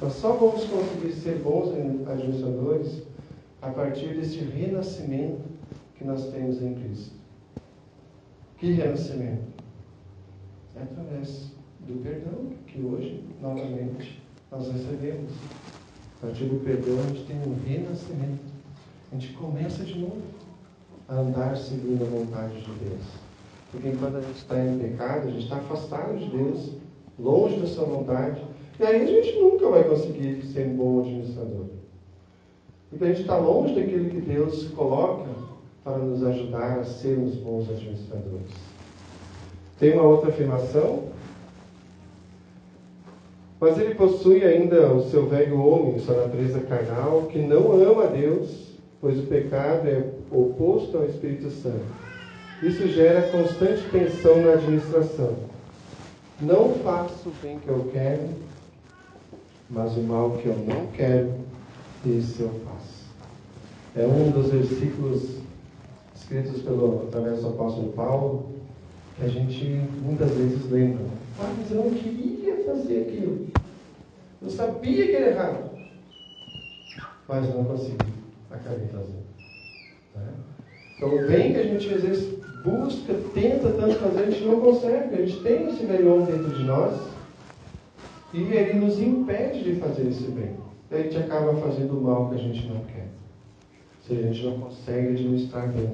Nós 0.00 0.12
só 0.12 0.32
vamos 0.34 0.64
conseguir 0.64 1.12
ser 1.12 1.40
bons 1.40 1.74
administradores 2.08 3.02
a 3.60 3.68
partir 3.68 4.14
desse 4.14 4.38
renascimento 4.38 5.42
que 5.96 6.04
nós 6.04 6.30
temos 6.30 6.62
em 6.62 6.74
Cristo. 6.74 7.16
Que 8.58 8.72
renascimento? 8.72 9.58
é 10.76 10.82
através 10.84 11.50
do 11.80 12.00
perdão 12.02 12.52
que 12.66 12.80
hoje, 12.80 13.24
novamente, 13.40 14.22
nós 14.50 14.70
recebemos. 14.70 15.32
A 16.18 16.26
partir 16.26 16.44
do 16.44 16.62
perdão, 16.64 16.98
a 17.00 17.08
gente 17.08 17.24
tem 17.26 17.36
um 17.36 17.54
renascimento. 17.66 18.47
A 19.10 19.14
gente 19.14 19.32
começa 19.34 19.82
de 19.84 19.98
novo 19.98 20.20
a 21.08 21.14
andar 21.14 21.56
segundo 21.56 22.02
a 22.02 22.06
vontade 22.06 22.60
de 22.60 22.70
Deus. 22.72 23.02
Porque 23.70 23.88
enquanto 23.88 24.16
a 24.16 24.20
gente 24.20 24.36
está 24.36 24.58
em 24.62 24.78
pecado, 24.78 25.28
a 25.28 25.30
gente 25.30 25.44
está 25.44 25.56
afastado 25.56 26.18
de 26.18 26.26
Deus, 26.28 26.72
longe 27.18 27.58
da 27.58 27.66
sua 27.66 27.84
vontade, 27.84 28.42
e 28.78 28.84
aí 28.84 29.02
a 29.02 29.06
gente 29.06 29.38
nunca 29.40 29.68
vai 29.68 29.84
conseguir 29.84 30.42
ser 30.42 30.66
um 30.68 30.76
bom 30.76 31.00
administrador. 31.00 31.66
Porque 32.90 33.04
a 33.04 33.08
gente 33.08 33.22
está 33.22 33.36
longe 33.36 33.74
daquilo 33.74 34.10
que 34.10 34.20
Deus 34.20 34.68
coloca 34.68 35.28
para 35.82 35.98
nos 35.98 36.22
ajudar 36.22 36.80
a 36.80 36.84
sermos 36.84 37.34
bons 37.36 37.68
administradores. 37.70 38.52
Tem 39.78 39.94
uma 39.94 40.02
outra 40.02 40.28
afirmação. 40.28 41.04
Mas 43.60 43.78
ele 43.78 43.94
possui 43.94 44.44
ainda 44.44 44.92
o 44.92 45.10
seu 45.10 45.26
velho 45.26 45.60
homem, 45.60 45.98
sua 45.98 46.22
natureza 46.22 46.60
carnal, 46.60 47.22
que 47.22 47.38
não 47.38 47.72
ama 47.72 48.04
a 48.04 48.06
Deus, 48.06 48.67
pois 49.00 49.18
o 49.18 49.26
pecado 49.26 49.86
é 49.88 50.04
oposto 50.30 50.98
ao 50.98 51.06
Espírito 51.06 51.50
Santo. 51.50 51.84
Isso 52.62 52.88
gera 52.88 53.30
constante 53.30 53.88
tensão 53.90 54.42
na 54.42 54.54
administração. 54.54 55.36
Não 56.40 56.74
faço 56.74 57.28
o 57.28 57.32
bem 57.42 57.58
que 57.58 57.68
eu 57.68 57.88
quero, 57.92 58.30
mas 59.70 59.96
o 59.96 60.00
mal 60.00 60.32
que 60.32 60.46
eu 60.46 60.56
não 60.56 60.86
quero, 60.88 61.34
esse 62.06 62.40
eu 62.40 62.50
faço. 62.64 63.06
É 63.96 64.06
um 64.06 64.30
dos 64.30 64.50
versículos 64.50 65.38
escritos 66.14 66.62
pelo, 66.62 67.04
através 67.08 67.40
do 67.40 67.48
apóstolo 67.48 67.92
Paulo, 67.92 68.50
que 69.16 69.24
a 69.24 69.28
gente 69.28 69.64
muitas 70.02 70.30
vezes 70.30 70.70
lembra. 70.70 71.04
Ah, 71.40 71.52
mas 71.56 71.70
eu 71.70 71.84
não 71.84 71.90
queria 71.90 72.64
fazer 72.64 73.08
aquilo. 73.08 73.46
Eu 74.42 74.50
sabia 74.50 75.06
que 75.06 75.12
era 75.12 75.30
errado. 75.30 75.70
Mas 77.28 77.54
não 77.54 77.64
consegui. 77.64 78.18
Acabei 78.50 78.86
fazendo. 78.88 79.26
Né? 80.14 80.32
Então, 80.96 81.10
bem 81.26 81.52
que 81.52 81.58
a 81.60 81.62
gente 81.62 81.94
às 81.94 82.02
vezes 82.02 82.38
busca, 82.64 83.14
tenta 83.34 83.70
tanto 83.70 83.94
fazer, 83.96 84.22
a 84.24 84.30
gente 84.30 84.44
não 84.44 84.60
consegue. 84.60 85.14
A 85.14 85.26
gente 85.26 85.42
tem 85.42 85.68
esse 85.68 85.86
velho 85.86 86.26
dentro 86.26 86.50
de 86.50 86.64
nós 86.64 87.00
e 88.32 88.42
ele 88.42 88.74
nos 88.74 88.98
impede 88.98 89.62
de 89.62 89.80
fazer 89.80 90.08
esse 90.08 90.24
bem. 90.24 90.56
E 90.90 90.94
a 90.94 91.02
gente 91.02 91.16
acaba 91.16 91.54
fazendo 91.54 91.98
o 91.98 92.02
mal 92.02 92.28
que 92.28 92.34
a 92.34 92.38
gente 92.38 92.66
não 92.66 92.80
quer. 92.84 93.08
Seja, 94.06 94.20
a 94.20 94.32
gente 94.32 94.44
não 94.46 94.58
consegue 94.58 95.08
administrar 95.08 95.68
bem. 95.68 95.92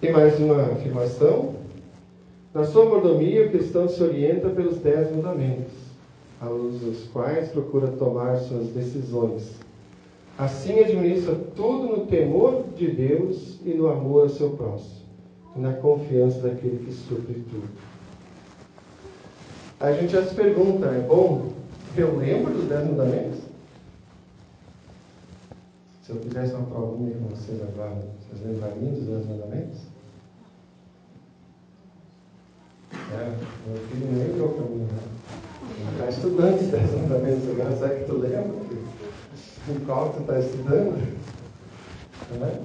Tem 0.00 0.12
mais 0.12 0.38
uma 0.38 0.62
afirmação. 0.62 1.56
Na 2.54 2.64
sua 2.64 2.84
mordomia, 2.84 3.46
o 3.46 3.50
cristão 3.50 3.88
se 3.88 4.02
orienta 4.02 4.48
pelos 4.50 4.78
dez 4.78 5.14
mandamentos, 5.14 5.72
à 6.40 6.46
luz 6.46 6.80
dos 6.80 7.04
quais 7.12 7.48
procura 7.50 7.88
tomar 7.88 8.36
suas 8.38 8.68
decisões. 8.68 9.54
Assim 10.40 10.80
administra 10.80 11.34
tudo 11.54 11.98
no 11.98 12.06
temor 12.06 12.64
de 12.74 12.90
Deus 12.90 13.58
e 13.62 13.74
no 13.74 13.90
amor 13.90 14.22
ao 14.22 14.28
seu 14.30 14.48
próximo, 14.52 15.04
na 15.54 15.74
confiança 15.74 16.40
daquele 16.40 16.82
que 16.82 16.94
supre 16.94 17.44
tudo. 17.50 17.68
A 19.78 19.92
gente 19.92 20.12
já 20.12 20.24
se 20.24 20.34
pergunta, 20.34 20.86
é 20.86 21.00
bom, 21.00 21.52
eu 21.94 22.16
lembro 22.16 22.54
dos 22.54 22.64
dez 22.64 22.88
mandamentos? 22.88 23.38
Se 26.04 26.12
eu 26.12 26.16
fizesse 26.20 26.54
uma 26.54 26.64
prova 26.64 26.96
com 26.96 27.36
vocês 27.36 27.60
agora, 27.60 28.02
vocês 28.30 28.42
lembrariam 28.42 28.94
dos 28.94 29.04
dez 29.04 29.26
mandamentos? 29.26 29.80
Né? 32.94 33.38
Meu 33.66 33.76
filho 33.88 34.06
nem 34.10 34.26
entrou 34.26 34.48
para. 34.48 34.64
Né? 34.64 34.88
Ele 35.62 35.90
está 35.92 36.08
estudando 36.08 36.60
os 36.60 36.66
dez 36.68 36.90
mandamentos 36.94 37.50
agora, 37.50 37.76
sabe 37.76 37.94
que 37.96 38.04
tu 38.04 38.16
lembra? 38.18 38.60
O 39.68 39.86
qual 39.86 40.12
tu 40.12 40.20
está 40.20 40.38
estudando? 40.38 40.96
Né? 42.38 42.60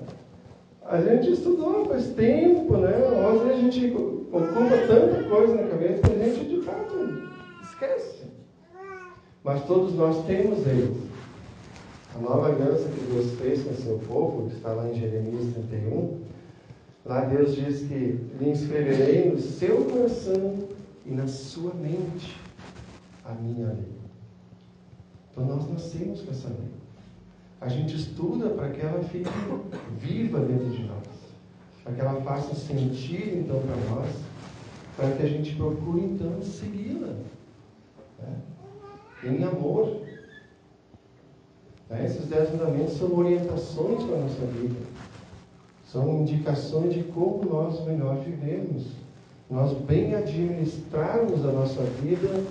A 0.87 1.01
gente 1.01 1.31
estudou 1.31 1.85
faz 1.85 2.07
tempo, 2.13 2.77
né? 2.77 2.89
Às 2.89 3.41
vezes 3.41 3.57
a 3.57 3.61
gente 3.61 3.95
ocupa 3.95 4.77
tanta 4.87 5.23
coisa 5.23 5.55
na 5.55 5.67
cabeça 5.67 6.01
que 6.01 6.13
a 6.13 6.25
gente 6.25 6.45
de 6.45 6.61
fato 6.61 7.29
esquece. 7.63 8.23
Mas 9.43 9.65
todos 9.65 9.93
nós 9.95 10.25
temos 10.25 10.65
eles. 10.67 10.97
A 12.15 12.19
nova 12.19 12.47
aliança 12.47 12.87
que 12.87 13.11
Deus 13.11 13.31
fez 13.39 13.63
com 13.63 13.71
o 13.71 13.75
seu 13.75 13.99
povo, 14.07 14.49
que 14.49 14.55
está 14.55 14.73
lá 14.73 14.87
em 14.89 14.99
Jeremias 14.99 15.53
31, 15.53 16.21
lá 17.05 17.21
Deus 17.21 17.55
diz 17.55 17.79
que 17.79 18.19
lhe 18.39 18.49
inscreverei 18.49 19.29
no 19.31 19.39
seu 19.39 19.83
coração 19.85 20.59
e 21.05 21.11
na 21.11 21.27
sua 21.27 21.73
mente 21.73 22.44
a 23.25 23.33
minha 23.33 23.67
lei. 23.67 23.95
Então 25.31 25.45
nós 25.45 25.69
nascemos 25.69 26.21
com 26.21 26.31
essa 26.31 26.47
lei. 26.47 26.71
A 27.59 27.67
gente 27.67 27.95
estuda 27.95 28.49
para 28.49 28.69
que 28.69 28.81
ela 28.81 29.03
fique 29.03 29.29
viva 29.97 30.39
dentro 30.39 30.69
de 30.69 30.83
nós, 30.83 31.07
para 31.83 31.93
que 31.93 32.01
ela 32.01 32.21
faça 32.21 32.53
sentido 32.53 33.39
então 33.39 33.59
para 33.61 33.95
nós, 33.95 34.09
para 34.95 35.11
que 35.11 35.23
a 35.23 35.27
gente 35.27 35.55
procure 35.55 36.01
então 36.01 36.41
segui-la 36.41 37.13
né? 38.19 38.35
em 39.23 39.43
amor. 39.43 40.01
Né? 41.89 42.05
Esses 42.05 42.27
dez 42.27 42.51
mandamentos 42.51 42.97
são 42.97 43.13
orientações 43.15 44.03
para 44.03 44.15
a 44.15 44.21
nossa 44.21 44.45
vida. 44.45 44.79
São 45.85 46.21
indicações 46.21 46.93
de 46.93 47.03
como 47.03 47.45
nós 47.45 47.83
melhor 47.85 48.17
vivemos. 48.17 48.87
Nós 49.49 49.77
bem 49.79 50.13
administrarmos 50.15 51.45
a 51.45 51.51
nossa 51.51 51.81
vida, 52.01 52.43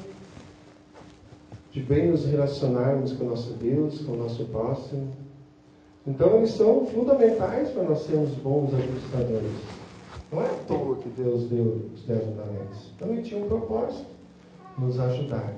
de 1.74 1.80
bem 1.80 2.12
nos 2.12 2.24
relacionarmos 2.24 3.12
com 3.14 3.24
o 3.24 3.30
nosso 3.30 3.52
Deus, 3.54 4.00
com 4.02 4.12
o 4.12 4.16
nosso 4.16 4.44
próximo. 4.44 5.08
Então, 6.06 6.36
eles 6.36 6.50
são 6.50 6.86
fundamentais 6.86 7.70
para 7.70 7.82
nós 7.82 8.06
sermos 8.06 8.30
bons 8.36 8.72
administradores. 8.72 9.50
Não 10.30 10.40
é 10.40 10.46
à 10.46 10.54
toa 10.68 10.96
que 10.96 11.08
Deus 11.08 11.50
deu 11.50 11.90
os 11.92 12.02
dez 12.04 12.24
mandamentos. 12.26 12.92
Então, 12.94 13.08
ele 13.08 13.22
tinha 13.22 13.44
um 13.44 13.48
propósito: 13.48 14.06
nos 14.78 15.00
ajudar. 15.00 15.52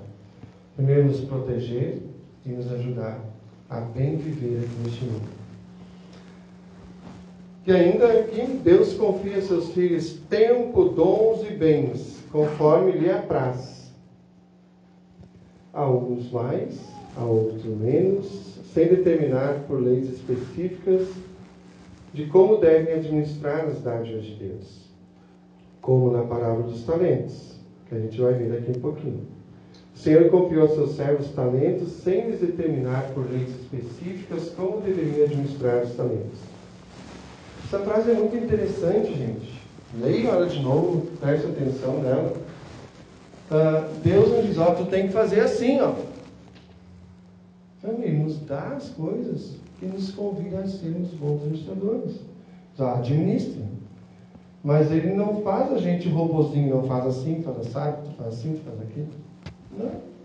Primeiro, 0.75 1.05
nos 1.05 1.21
proteger 1.21 2.03
e 2.47 2.49
nos 2.49 2.73
ajudar 2.73 3.21
a 3.69 3.81
bem 3.81 4.17
viver 4.17 4.65
aqui 4.65 4.75
neste 4.85 5.05
mundo. 5.05 5.29
E 7.67 7.73
ainda 7.73 8.07
aqui, 8.07 8.47
Deus 8.65 8.95
confia 8.95 9.37
a 9.37 9.43
seus 9.43 9.69
filhos 9.73 10.15
tempo, 10.31 10.85
dons 10.85 11.43
e 11.43 11.53
bens, 11.53 12.21
conforme 12.33 12.93
lhe 12.93 13.11
apraz. 13.11 13.76
A 15.77 15.83
alguns 15.83 16.33
mais, 16.33 16.81
a 17.19 17.23
outros 17.23 17.63
menos, 17.67 18.59
sem 18.73 18.89
determinar 18.89 19.65
por 19.69 19.79
leis 19.79 20.09
específicas 20.09 21.07
de 22.15 22.25
como 22.29 22.57
devem 22.57 22.95
administrar 22.95 23.67
as 23.67 23.83
dádivas 23.83 24.25
de 24.25 24.37
Deus. 24.37 24.87
Como 25.83 26.11
na 26.11 26.23
parábola 26.23 26.63
dos 26.63 26.83
talentos, 26.85 27.61
que 27.87 27.95
a 27.95 27.99
gente 27.99 28.19
vai 28.19 28.33
ver 28.33 28.53
daqui 28.53 28.71
um 28.71 28.81
pouquinho. 28.81 29.27
O 29.95 29.99
Senhor 29.99 30.31
confiou 30.31 30.65
a 30.65 30.69
seus 30.69 30.97
servos 30.97 31.31
talentos 31.33 31.93
sem 31.93 32.31
lhes 32.31 32.41
determinar 32.41 33.11
por 33.13 33.31
leis 33.31 33.51
específicas 33.51 34.49
como 34.57 34.81
deveriam 34.81 35.27
administrar 35.27 35.85
os 35.85 35.95
talentos. 35.95 36.39
Essa 37.67 37.81
frase 37.81 38.13
é 38.13 38.15
muito 38.15 38.35
interessante, 38.35 39.13
gente. 39.13 39.61
Leia 40.01 40.29
ela 40.31 40.47
de 40.47 40.63
novo, 40.63 41.07
preste 41.21 41.47
atenção 41.47 42.01
nela. 42.03 42.46
Uh, 43.51 44.01
Deus 44.03 44.29
nos 44.31 44.47
diz, 44.47 44.59
ó, 44.59 44.75
tu 44.75 44.87
tem 44.87 45.07
que 45.07 45.13
fazer 45.13 45.41
assim, 45.41 45.81
ó. 45.81 45.95
Ele 47.85 48.19
nos 48.19 48.41
dá 48.41 48.75
as 48.77 48.89
coisas 48.91 49.57
que 49.79 49.87
nos 49.87 50.11
convida 50.11 50.59
a 50.59 50.67
sermos 50.67 51.11
bons 51.11 51.43
administradores. 51.43 52.21
Já 52.77 52.95
administre. 52.95 53.65
Mas 54.65 54.91
ele 54.91 55.15
não 55.15 55.43
faz 55.43 55.73
a 55.73 55.79
gente 55.79 56.09
robozinho, 56.09 56.75
não 56.75 56.89
faz 56.89 57.07
assim, 57.07 57.43
faz 57.43 57.59
assim, 57.59 57.71
faz 58.17 58.35
assim, 58.35 58.61
faz 58.65 58.81
aquilo. 58.81 59.09
Não. 59.79 60.17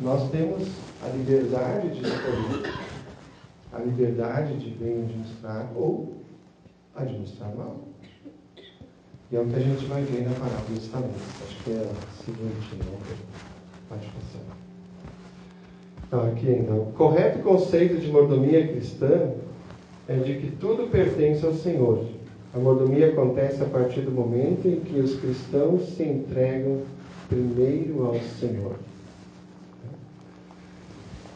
Nós 0.00 0.28
temos 0.30 0.68
a 1.04 1.08
liberdade 1.08 1.90
de 1.90 2.02
escolher, 2.02 2.74
a 3.72 3.78
liberdade 3.78 4.58
de 4.58 4.70
bem 4.70 5.02
administrar 5.02 5.70
ou 5.76 6.16
administrar 6.94 7.54
mal. 7.54 7.76
E 9.30 9.36
é 9.36 9.40
o 9.40 9.46
que 9.46 9.56
a 9.56 9.60
gente 9.60 9.84
vai 9.86 10.02
ver 10.02 10.22
na 10.22 10.34
parábola 10.34 10.62
dos 10.70 10.88
talentos. 10.88 11.22
Acho 11.44 11.64
que 11.64 11.70
é 11.72 11.90
a 11.90 12.24
seguinte, 12.24 12.76
né? 12.76 12.98
Pode 13.88 14.06
passar. 14.06 14.56
Então, 16.06 16.28
aqui 16.28 16.48
ainda. 16.48 16.72
O 16.74 16.92
correto 16.92 17.40
conceito 17.40 18.00
de 18.00 18.08
mordomia 18.08 18.68
cristã 18.68 19.32
é 20.08 20.14
de 20.14 20.34
que 20.34 20.52
tudo 20.52 20.90
pertence 20.90 21.44
ao 21.44 21.54
Senhor. 21.54 22.04
A 22.54 22.58
mordomia 22.58 23.08
acontece 23.08 23.62
a 23.62 23.66
partir 23.66 24.02
do 24.02 24.12
momento 24.12 24.66
em 24.68 24.80
que 24.80 24.98
os 24.98 25.18
cristãos 25.18 25.88
se 25.96 26.04
entregam 26.04 26.82
primeiro 27.28 28.06
ao 28.06 28.14
Senhor. 28.38 28.76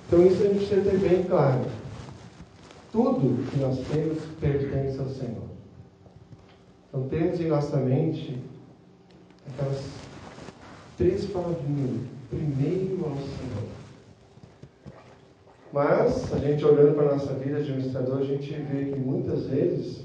Então 0.07 0.27
isso 0.27 0.43
a 0.43 0.47
gente 0.47 0.67
precisa 0.67 0.91
ter 0.91 0.99
bem 0.99 1.25
claro. 1.25 1.65
Tudo 2.93 3.51
que 3.51 3.59
nós 3.59 3.79
temos 3.89 4.19
pertence 4.41 4.99
ao 4.99 5.09
Senhor. 5.09 5.50
Então 6.91 7.09
temos 7.09 7.41
em 7.41 7.47
nossa 7.47 7.77
mente 7.77 8.37
aquelas 9.47 9.81
três 10.99 11.25
palavrinhas. 11.27 12.03
Primeiro 12.29 13.05
ao 13.05 13.15
Senhor. 13.15 13.71
Mas, 15.73 16.33
a 16.33 16.39
gente 16.39 16.65
olhando 16.65 16.97
para 16.97 17.11
a 17.11 17.13
nossa 17.15 17.33
vida 17.35 17.63
de 17.63 17.71
administrador, 17.71 18.19
a 18.19 18.25
gente 18.25 18.53
vê 18.53 18.87
que 18.87 18.99
muitas 18.99 19.47
vezes 19.47 20.05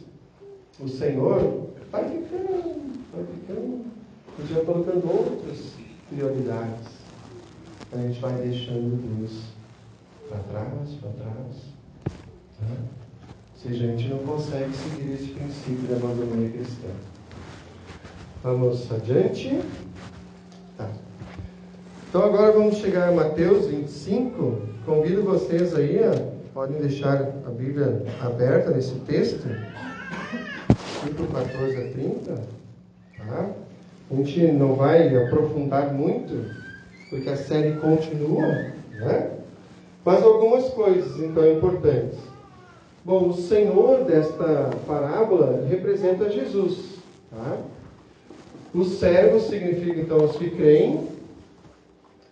o 0.79 0.87
Senhor 0.87 1.69
vai 1.91 2.03
ficando, 2.03 2.93
vai 3.11 3.25
ficando 3.25 3.85
a 4.37 4.41
gente 4.45 4.65
colocando 4.65 5.11
outras 5.11 5.73
prioridades. 6.09 6.87
A 7.91 7.97
gente 7.97 8.19
vai 8.19 8.33
deixando 8.33 9.01
Deus 9.17 9.43
para 10.29 10.37
trás, 10.39 10.93
para 11.01 11.09
trás. 11.11 11.55
Né? 12.61 12.77
Seja, 13.65 13.85
a 13.85 13.87
gente 13.87 14.07
não 14.09 14.19
consegue 14.19 14.71
seguir 14.73 15.13
esse 15.13 15.31
princípio 15.31 15.87
da 15.89 15.95
abandono 15.95 16.51
cristã. 16.51 16.87
Vamos 18.43 18.91
adiante. 18.91 19.59
Tá. 20.77 20.87
Então 22.07 22.25
agora 22.25 22.51
vamos 22.51 22.75
chegar 22.75 23.09
a 23.09 23.11
Mateus 23.11 23.65
25. 23.65 24.61
Convido 24.85 25.23
vocês 25.23 25.73
aí, 25.73 25.97
a, 25.97 26.11
podem 26.53 26.79
deixar 26.79 27.19
a 27.19 27.49
Bíblia 27.49 28.03
aberta 28.21 28.69
nesse 28.69 28.93
texto, 28.99 29.47
do 31.17 31.33
14 31.33 31.75
a 31.75 31.91
30. 31.91 32.35
Tá? 33.17 33.49
A 34.11 34.15
gente 34.15 34.51
não 34.51 34.75
vai 34.75 35.07
aprofundar 35.25 35.91
muito, 35.91 36.51
porque 37.09 37.31
a 37.31 37.35
série 37.35 37.77
continua, 37.77 38.45
né? 38.91 39.31
Mas 40.05 40.21
algumas 40.21 40.69
coisas, 40.69 41.19
então, 41.19 41.51
importantes. 41.51 42.34
Bom, 43.05 43.29
o 43.29 43.37
Senhor 43.37 44.03
desta 44.03 44.71
parábola 44.87 45.63
representa 45.69 46.27
Jesus. 46.27 46.95
Tá? 47.29 47.59
Os 48.73 48.97
servos 48.97 49.43
significam, 49.43 50.01
então, 50.01 50.25
os 50.25 50.35
que 50.35 50.49
creem. 50.49 51.07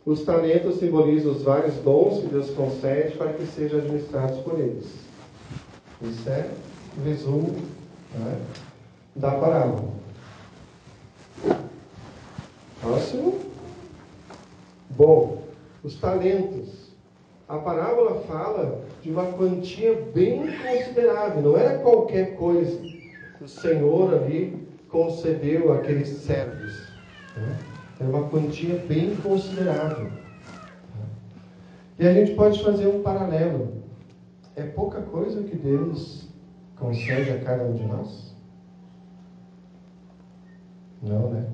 Os 0.04 0.24
talentos 0.24 0.80
simbolizam 0.80 1.32
os 1.32 1.44
vários 1.44 1.76
dons 1.76 2.22
que 2.22 2.28
Deus 2.28 2.50
concede 2.50 3.16
para 3.16 3.34
que 3.34 3.46
sejam 3.46 3.80
administrados 3.80 4.40
por 4.40 4.60
eles. 4.60 4.86
Isso 6.02 6.28
é 6.28 6.50
o 6.98 7.08
resumo 7.08 7.56
né, 8.16 8.42
da 9.16 9.30
parábola. 9.30 9.94
Próximo. 12.82 13.40
Bom, 14.90 15.44
os 15.84 15.96
talentos. 16.00 16.83
A 17.54 17.60
parábola 17.60 18.20
fala 18.22 18.82
de 19.04 19.12
uma 19.12 19.26
quantia 19.34 19.94
bem 20.12 20.40
considerável, 20.58 21.40
não 21.44 21.56
era 21.56 21.78
qualquer 21.78 22.36
coisa 22.36 22.82
o 23.40 23.48
Senhor 23.48 24.12
ali 24.12 24.68
concedeu 24.90 25.72
àqueles 25.72 26.08
servos. 26.08 26.90
Né? 27.38 27.60
Era 28.00 28.10
uma 28.10 28.28
quantia 28.28 28.76
bem 28.88 29.16
considerável. 29.18 30.12
E 32.00 32.08
a 32.08 32.14
gente 32.14 32.34
pode 32.34 32.64
fazer 32.64 32.88
um 32.88 33.04
paralelo. 33.04 33.84
É 34.56 34.64
pouca 34.64 35.02
coisa 35.02 35.44
que 35.44 35.56
Deus 35.56 36.28
concede 36.76 37.30
a 37.30 37.40
cada 37.42 37.66
um 37.66 37.74
de 37.74 37.86
nós? 37.86 38.36
Não, 41.04 41.30
né? 41.30 41.46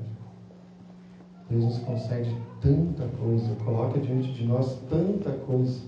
Deus 1.49 1.63
nos 1.63 1.79
concede 1.79 2.35
tanta 2.61 3.07
coisa, 3.17 3.55
coloca 3.63 3.99
diante 3.99 4.31
de 4.33 4.45
nós 4.45 4.77
tanta 4.89 5.31
coisa 5.31 5.79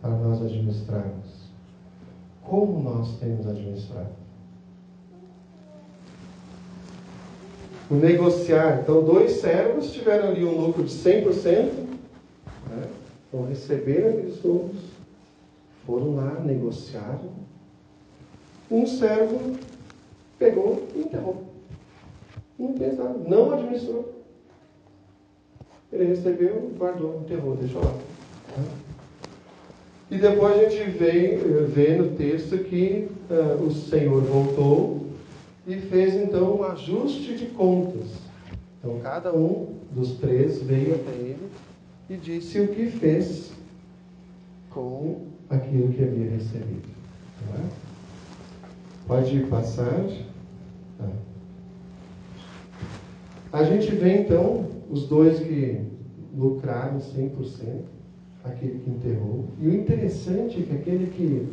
para 0.00 0.10
nós 0.10 0.40
administrarmos. 0.42 1.44
Como 2.42 2.82
nós 2.82 3.18
temos 3.18 3.46
administrado? 3.46 4.24
o 7.90 7.94
negociar. 7.94 8.80
Então, 8.82 9.02
dois 9.02 9.32
servos 9.32 9.92
tiveram 9.92 10.28
ali 10.28 10.44
um 10.44 10.58
lucro 10.58 10.84
de 10.84 10.92
100%, 10.92 11.72
né? 12.70 12.88
então 13.28 13.46
receberam 13.46 14.10
aqueles 14.10 14.42
lucros, 14.42 14.80
foram 15.86 16.16
lá, 16.16 16.40
negociaram. 16.40 17.44
Um 18.70 18.86
servo 18.86 19.56
pegou 20.38 20.86
e 20.94 21.00
enterrou. 21.00 21.44
Não 22.58 22.74
nada, 22.74 23.18
não 23.28 23.52
administrou. 23.52 24.23
Ele 25.92 26.04
recebeu, 26.04 26.72
guardou, 26.76 27.20
enterrou, 27.20 27.56
deixou 27.56 27.82
lá. 27.82 27.94
E 30.10 30.18
depois 30.18 30.58
a 30.58 30.68
gente 30.68 30.90
vê, 30.90 31.36
vê 31.68 31.96
no 31.96 32.16
texto 32.16 32.58
que 32.58 33.08
uh, 33.30 33.62
o 33.62 33.72
Senhor 33.72 34.22
voltou 34.22 35.06
e 35.66 35.76
fez 35.76 36.14
então 36.14 36.58
um 36.58 36.64
ajuste 36.64 37.36
de 37.36 37.46
contas. 37.46 38.06
Então 38.78 39.00
cada 39.00 39.34
um 39.34 39.78
dos 39.90 40.18
três 40.18 40.62
veio 40.62 40.94
até 40.96 41.12
ele 41.12 41.48
e 42.10 42.16
disse 42.16 42.60
o 42.60 42.68
que 42.68 42.86
fez 42.86 43.52
com 44.70 45.22
aquilo 45.48 45.92
que 45.92 46.02
havia 46.02 46.30
recebido. 46.30 46.88
É? 47.58 47.64
Pode 49.06 49.40
passar. 49.44 50.04
Tá. 50.98 51.08
A 53.52 53.64
gente 53.64 53.94
vê 53.94 54.18
então 54.18 54.73
os 54.90 55.06
dois 55.06 55.38
que 55.40 55.80
lucraram 56.36 56.98
100%, 56.98 57.30
aquele 58.44 58.78
que 58.80 58.90
enterrou. 58.90 59.46
E 59.60 59.68
o 59.68 59.74
interessante 59.74 60.60
é 60.60 60.62
que 60.62 60.74
aquele 60.74 61.06
que 61.06 61.48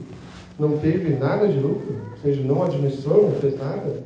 não 0.60 0.78
teve 0.78 1.16
nada 1.16 1.48
de 1.48 1.60
lucro, 1.60 1.96
ou 2.12 2.18
seja, 2.18 2.42
não 2.44 2.64
administrou, 2.64 3.30
não 3.30 3.36
fez 3.40 3.58
nada, 3.58 4.04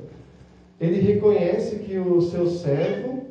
ele 0.80 1.00
reconhece 1.02 1.78
que 1.78 1.98
o 1.98 2.22
seu 2.22 2.48
servo 2.48 3.26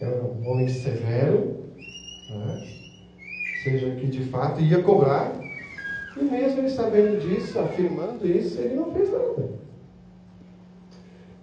é 0.00 0.06
um 0.06 0.48
homem 0.48 0.68
severo, 0.68 1.56
né? 2.30 2.66
ou 3.56 3.62
seja, 3.64 3.90
que 3.96 4.06
de 4.06 4.24
fato 4.24 4.60
ia 4.60 4.82
cobrar, 4.82 5.38
e 6.16 6.24
mesmo 6.24 6.60
ele 6.60 6.70
sabendo 6.70 7.20
disso, 7.20 7.58
afirmando 7.58 8.26
isso, 8.26 8.60
ele 8.60 8.74
não 8.74 8.92
fez 8.92 9.10
nada. 9.10 9.48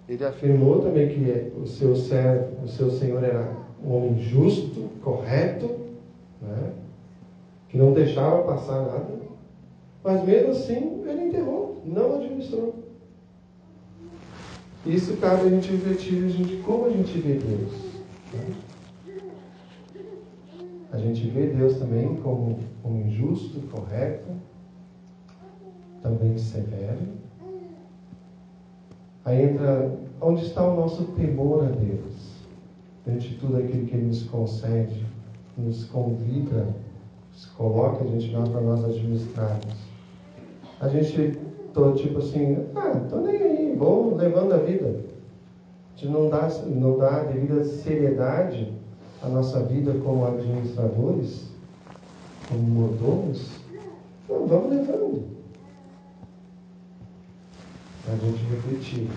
Ele 0.08 0.24
afirmou 0.24 0.80
também 0.80 1.08
que 1.08 1.52
o 1.60 1.66
seu 1.66 1.96
servo, 1.96 2.64
o 2.64 2.68
seu 2.68 2.90
senhor 2.90 3.24
era 3.24 3.65
um 3.86 3.96
homem 3.96 4.18
justo, 4.18 4.88
correto, 5.02 5.70
né? 6.42 6.72
que 7.68 7.78
não 7.78 7.92
deixava 7.92 8.42
passar 8.42 8.82
nada. 8.82 9.16
Mas 10.02 10.24
mesmo 10.24 10.50
assim, 10.50 11.02
ele 11.06 11.28
enterrou, 11.28 11.82
não 11.84 12.16
administrou. 12.16 12.74
Isso 14.84 15.16
cabe 15.16 15.46
a 15.46 15.50
gente 15.50 15.70
refletir 15.70 16.28
de 16.28 16.56
como 16.58 16.86
a 16.86 16.90
gente 16.90 17.18
vê 17.18 17.34
Deus. 17.34 17.72
Né? 18.32 18.54
A 20.92 20.98
gente 20.98 21.28
vê 21.28 21.48
Deus 21.48 21.76
também 21.76 22.16
como 22.16 22.58
um 22.84 23.00
injusto, 23.00 23.60
correto, 23.68 24.30
também 26.02 26.38
severo. 26.38 27.16
Aí 29.24 29.42
entra 29.42 29.92
onde 30.20 30.44
está 30.44 30.66
o 30.66 30.76
nosso 30.76 31.04
temor 31.12 31.64
a 31.64 31.68
Deus, 31.68 32.35
diante 33.06 33.28
de 33.28 33.34
tudo 33.36 33.56
aquilo 33.58 33.86
que 33.86 33.94
Ele 33.94 34.06
nos 34.06 34.24
concede, 34.24 35.06
nos 35.56 35.84
convida 35.84 36.66
se 37.32 37.48
coloca 37.48 38.02
a 38.02 38.06
gente 38.06 38.32
lá 38.32 38.42
para 38.44 38.60
nós 38.62 38.82
administrarmos. 38.84 39.74
A 40.80 40.88
gente, 40.88 41.38
tô, 41.72 41.92
tipo 41.92 42.18
assim, 42.18 42.66
ah, 42.74 42.98
tô 43.10 43.18
nem 43.18 43.36
aí, 43.36 43.76
vou 43.76 44.16
levando 44.16 44.54
a 44.54 44.58
vida. 44.58 44.86
A 44.86 45.98
gente 45.98 46.12
não 46.12 46.28
dá, 46.28 46.48
não 46.66 46.98
dá 46.98 47.20
a 47.20 47.24
devida 47.24 47.62
seriedade 47.64 48.72
à 49.22 49.28
nossa 49.28 49.62
vida 49.62 49.94
como 50.02 50.26
administradores, 50.26 51.50
como 52.48 52.62
mordomos. 52.62 53.50
Não, 54.28 54.46
vamos 54.46 54.70
levando. 54.70 55.24
A 58.08 58.16
gente 58.16 58.44
refletir. 58.50 59.08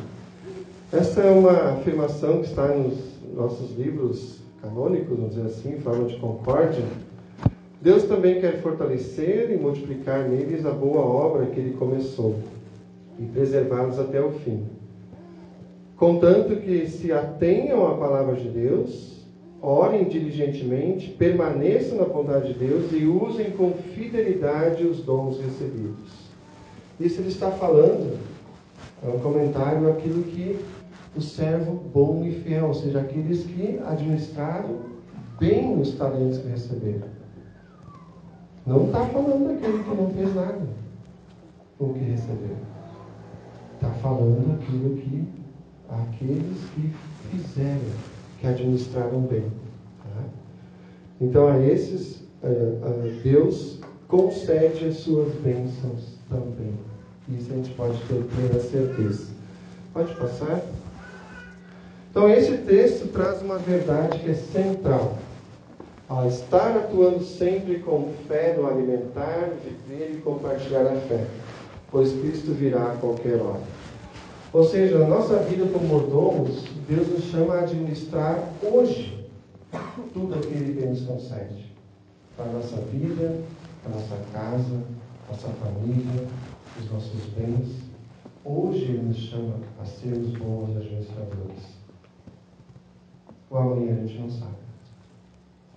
Essa 0.92 1.22
é 1.22 1.32
uma 1.32 1.74
afirmação 1.74 2.42
que 2.42 2.48
está 2.48 2.68
nos 2.68 2.98
nossos 3.36 3.78
livros 3.78 4.40
canônicos, 4.62 5.18
vamos 5.18 5.36
dizer 5.36 5.48
assim, 5.48 5.80
falam 5.80 6.08
de 6.08 6.18
concórdia 6.18 6.84
Deus 7.82 8.04
também 8.04 8.42
quer 8.42 8.62
fortalecer 8.62 9.52
e 9.52 9.56
multiplicar 9.56 10.28
neles 10.28 10.66
a 10.66 10.72
boa 10.72 11.00
obra 11.00 11.46
que 11.46 11.62
ele 11.62 11.78
começou 11.78 12.36
e 13.18 13.24
preservá-los 13.24 13.98
até 13.98 14.20
o 14.20 14.32
fim. 14.32 14.66
Contanto 15.96 16.58
que 16.58 16.88
se 16.88 17.14
atenham 17.14 17.88
à 17.88 17.96
palavra 17.96 18.36
de 18.36 18.50
Deus, 18.50 19.26
orem 19.62 20.10
diligentemente, 20.10 21.10
permaneçam 21.12 22.00
na 22.00 22.04
vontade 22.04 22.54
de 22.54 22.60
Deus 22.60 22.92
e 22.92 23.06
usem 23.06 23.52
com 23.52 23.72
fidelidade 23.72 24.86
os 24.86 25.00
dons 25.02 25.40
recebidos. 25.40 26.28
Isso 27.00 27.22
ele 27.22 27.30
está 27.30 27.50
falando, 27.50 28.18
é 29.02 29.08
um 29.08 29.20
comentário 29.20 29.90
aquilo 29.90 30.24
que 30.24 30.60
o 31.16 31.22
servo 31.22 31.76
bom 31.94 32.24
e 32.24 32.32
fiel, 32.32 32.68
ou 32.68 32.74
seja, 32.74 33.00
aqueles 33.00 33.44
que 33.46 33.80
administraram 33.86 34.80
bem 35.40 35.80
os 35.80 35.96
talentos 35.96 36.40
que 36.40 36.48
receberam. 36.48 37.08
Não 38.66 38.86
está 38.86 39.06
falando 39.06 39.48
daquele 39.48 39.84
que 39.84 39.90
não 39.90 40.10
fez 40.12 40.36
nada 40.36 40.68
com 41.78 41.86
o 41.86 41.94
que 41.94 42.00
recebeu. 42.00 42.58
Está 43.76 43.90
falando 44.02 44.60
aquilo 44.62 44.98
que 44.98 45.28
aqueles 45.90 46.60
que 46.76 46.94
fizeram, 47.32 47.80
que 48.40 48.48
administraram 48.48 49.22
bem. 49.22 49.46
Tá? 50.04 50.24
Então 51.20 51.48
a 51.48 51.60
esses 51.60 52.22
uh, 52.44 53.22
Deus 53.24 53.80
concede 54.08 54.86
as 54.86 54.98
suas 54.98 55.34
bênçãos 55.36 56.18
também. 56.30 56.74
Isso 57.30 57.52
a 57.52 57.56
gente 57.56 57.74
pode 57.74 57.98
ter 58.08 58.24
plena 58.24 58.60
certeza. 58.60 59.28
Pode 59.94 60.14
passar? 60.16 60.62
Então 62.20 62.30
esse 62.32 62.58
texto 62.58 63.08
traz 63.14 63.42
uma 63.42 63.58
verdade 63.58 64.20
que 64.20 64.32
é 64.32 64.34
central 64.34 65.18
a 66.10 66.28
estar 66.28 66.76
atuando 66.76 67.24
sempre 67.24 67.80
com 67.80 68.12
fé 68.28 68.58
no 68.58 68.68
alimentar, 68.68 69.52
viver 69.64 70.16
e 70.16 70.18
compartilhar 70.18 70.82
a 70.82 71.00
fé, 71.08 71.26
pois 71.90 72.12
Cristo 72.12 72.52
virá 72.52 72.92
a 72.92 72.98
qualquer 72.98 73.40
hora. 73.40 73.62
Ou 74.52 74.66
seja, 74.66 75.00
na 75.00 75.08
nossa 75.08 75.38
vida 75.44 75.66
como 75.72 75.88
mordomos, 75.88 76.66
Deus 76.90 77.08
nos 77.08 77.24
chama 77.24 77.54
a 77.54 77.60
administrar 77.62 78.44
hoje 78.64 79.26
tudo 80.14 80.34
aquilo 80.36 80.74
que 80.74 80.80
Ele 80.80 80.88
nos 80.88 81.04
concede. 81.04 81.72
Para 82.36 82.48
a 82.48 82.52
nossa 82.52 82.76
vida, 82.92 83.40
para 83.82 83.94
a 83.94 83.96
nossa 83.96 84.18
casa, 84.34 84.84
nossa 85.30 85.48
família, 85.48 86.28
os 86.78 86.92
nossos 86.92 87.24
bens. 87.38 87.78
Hoje 88.44 88.84
Ele 88.84 89.04
nos 89.04 89.18
chama 89.20 89.54
a 89.82 89.86
sermos 89.86 90.38
bons 90.38 90.76
administradores. 90.76 91.79
O 93.50 93.58
amanhã 93.58 93.94
a 93.94 94.06
gente 94.06 94.20
não 94.20 94.30
sabe 94.30 94.60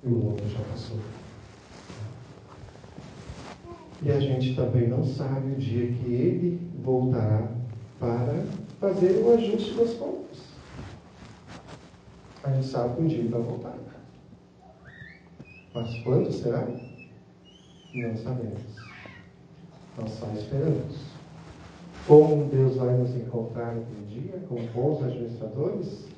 e 0.04 0.08
o 0.08 0.26
outro 0.26 0.48
já 0.48 0.58
passou. 0.64 0.98
E 4.02 4.10
a 4.10 4.18
gente 4.18 4.56
também 4.56 4.88
não 4.88 5.04
sabe 5.04 5.52
o 5.52 5.56
dia 5.56 5.86
que 5.86 6.12
ele 6.12 6.60
voltará 6.82 7.48
para 8.00 8.44
fazer 8.80 9.22
o 9.22 9.32
ajuste 9.34 9.74
das 9.74 9.94
contas. 9.94 10.38
A 12.42 12.50
gente 12.50 12.66
sabe 12.66 12.96
que 12.96 13.02
um 13.02 13.06
dia 13.06 13.18
ele 13.18 13.28
vai 13.28 13.42
voltar. 13.42 13.78
Mas 15.72 16.02
quando 16.02 16.32
será? 16.32 16.66
Não 17.94 18.16
sabemos. 18.16 18.60
Nós 19.96 20.10
só 20.10 20.26
esperamos. 20.32 21.12
Como 22.08 22.46
Deus 22.46 22.76
vai 22.76 22.96
nos 22.96 23.14
encontrar 23.14 23.76
naquele 23.76 24.06
dia? 24.06 24.42
Como 24.48 24.66
bons 24.68 25.04
administradores? 25.04 26.08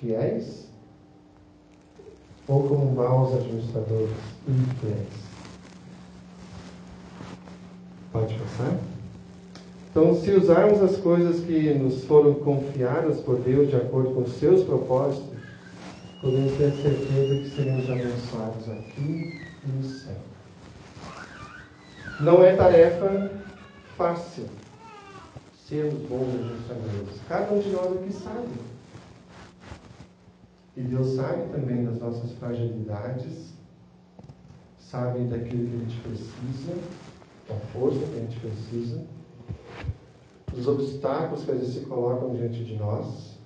Fiéis? 0.00 0.73
Ou 2.46 2.68
como 2.68 2.94
maus 2.94 3.34
administradores 3.34 4.10
infiéis. 4.48 5.24
Pode 8.12 8.34
passar? 8.34 8.78
Então, 9.90 10.14
se 10.20 10.30
usarmos 10.32 10.82
as 10.82 10.96
coisas 10.96 11.44
que 11.44 11.72
nos 11.74 12.04
foram 12.04 12.34
confiadas 12.34 13.20
por 13.20 13.38
Deus 13.40 13.68
de 13.70 13.76
acordo 13.76 14.10
com 14.10 14.26
seus 14.26 14.64
propósitos, 14.64 15.28
podemos 16.20 16.52
ter 16.52 16.72
certeza 16.72 17.36
que 17.36 17.50
seremos 17.54 17.90
abençoados 17.90 18.68
aqui 18.70 19.40
e 19.64 19.68
no 19.68 19.84
céu. 19.84 20.16
Não 22.20 22.42
é 22.42 22.54
tarefa 22.56 23.30
fácil 23.96 24.46
sermos 25.68 25.94
bons 26.08 26.28
administradores. 26.70 27.20
Cada 27.28 27.52
um 27.52 27.60
de 27.60 27.70
nós 27.70 27.92
aqui 27.92 28.12
sabe. 28.12 28.48
E 30.76 30.80
Deus 30.80 31.14
sabe 31.14 31.52
também 31.52 31.84
das 31.84 32.00
nossas 32.00 32.32
fragilidades, 32.32 33.54
sabe 34.78 35.20
daquilo 35.24 35.68
que 35.68 35.76
a 35.76 35.78
gente 35.78 36.00
precisa, 36.00 36.74
da 37.48 37.54
força 37.72 37.98
que 37.98 38.16
a 38.16 38.20
gente 38.20 38.40
precisa, 38.40 39.04
dos 40.52 40.66
obstáculos 40.66 41.44
que 41.44 41.50
às 41.52 41.58
vezes 41.58 41.74
se 41.74 41.86
colocam 41.86 42.34
diante 42.34 42.64
de 42.64 42.76
nós. 42.76 43.38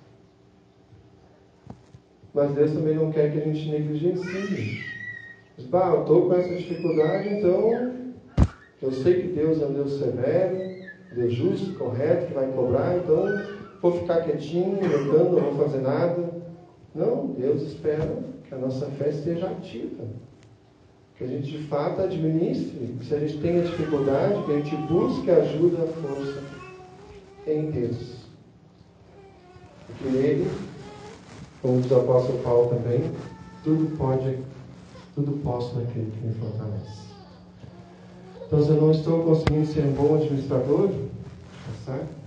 Mas 2.33 2.51
Deus 2.53 2.71
também 2.71 2.95
não 2.95 3.11
quer 3.11 3.31
que 3.31 3.39
a 3.39 3.43
gente 3.43 3.69
negligencie. 3.69 4.83
Diz, 5.57 5.67
bah, 5.67 5.91
eu 5.93 6.01
estou 6.01 6.27
com 6.27 6.35
essa 6.35 6.55
dificuldade, 6.55 7.29
então 7.29 7.93
eu 8.81 8.91
sei 8.91 9.21
que 9.21 9.27
Deus 9.29 9.61
é 9.61 9.65
um 9.65 9.73
Deus 9.73 9.99
severo, 9.99 10.57
Deus 11.13 11.33
justo, 11.33 11.77
correto, 11.77 12.27
que 12.27 12.33
vai 12.33 12.51
cobrar, 12.51 12.95
então 12.97 13.25
vou 13.81 13.91
ficar 13.99 14.21
quietinho, 14.21 14.79
lutando, 14.81 15.41
não 15.41 15.51
vou 15.51 15.65
fazer 15.65 15.81
nada. 15.81 16.38
Não, 16.93 17.27
Deus 17.27 17.61
espera 17.61 18.23
que 18.47 18.53
a 18.53 18.57
nossa 18.57 18.87
fé 18.87 19.09
esteja 19.09 19.47
ativa. 19.47 20.03
Que 21.15 21.23
a 21.23 21.27
gente 21.27 21.51
de 21.51 21.63
fato 21.67 22.01
administre. 22.01 22.97
Se 23.03 23.13
a 23.13 23.19
gente 23.19 23.39
tem 23.39 23.59
a 23.59 23.63
dificuldade, 23.63 24.43
que 24.43 24.51
a 24.51 24.55
gente 24.55 24.75
busque 24.87 25.29
ajuda, 25.29 25.87
força 26.01 26.43
em 27.45 27.69
Deus. 27.71 28.19
Porque 29.85 30.09
nele, 30.09 30.49
como 31.61 31.81
diz 31.81 31.91
o 31.91 31.99
apóstolo 31.99 32.39
Paulo 32.39 32.69
também, 32.69 33.11
tudo 33.63 33.97
pode, 33.97 34.39
tudo 35.13 35.43
posso 35.43 35.77
naquele 35.77 36.11
que 36.11 36.25
me 36.25 36.33
fortalece. 36.35 37.09
Então, 38.47 38.63
se 38.63 38.69
eu 38.69 38.81
não 38.81 38.91
estou 38.91 39.23
conseguindo 39.23 39.67
ser 39.67 39.85
um 39.85 39.91
bom 39.91 40.15
administrador, 40.15 40.89
tá 40.89 41.93
certo? 41.93 42.18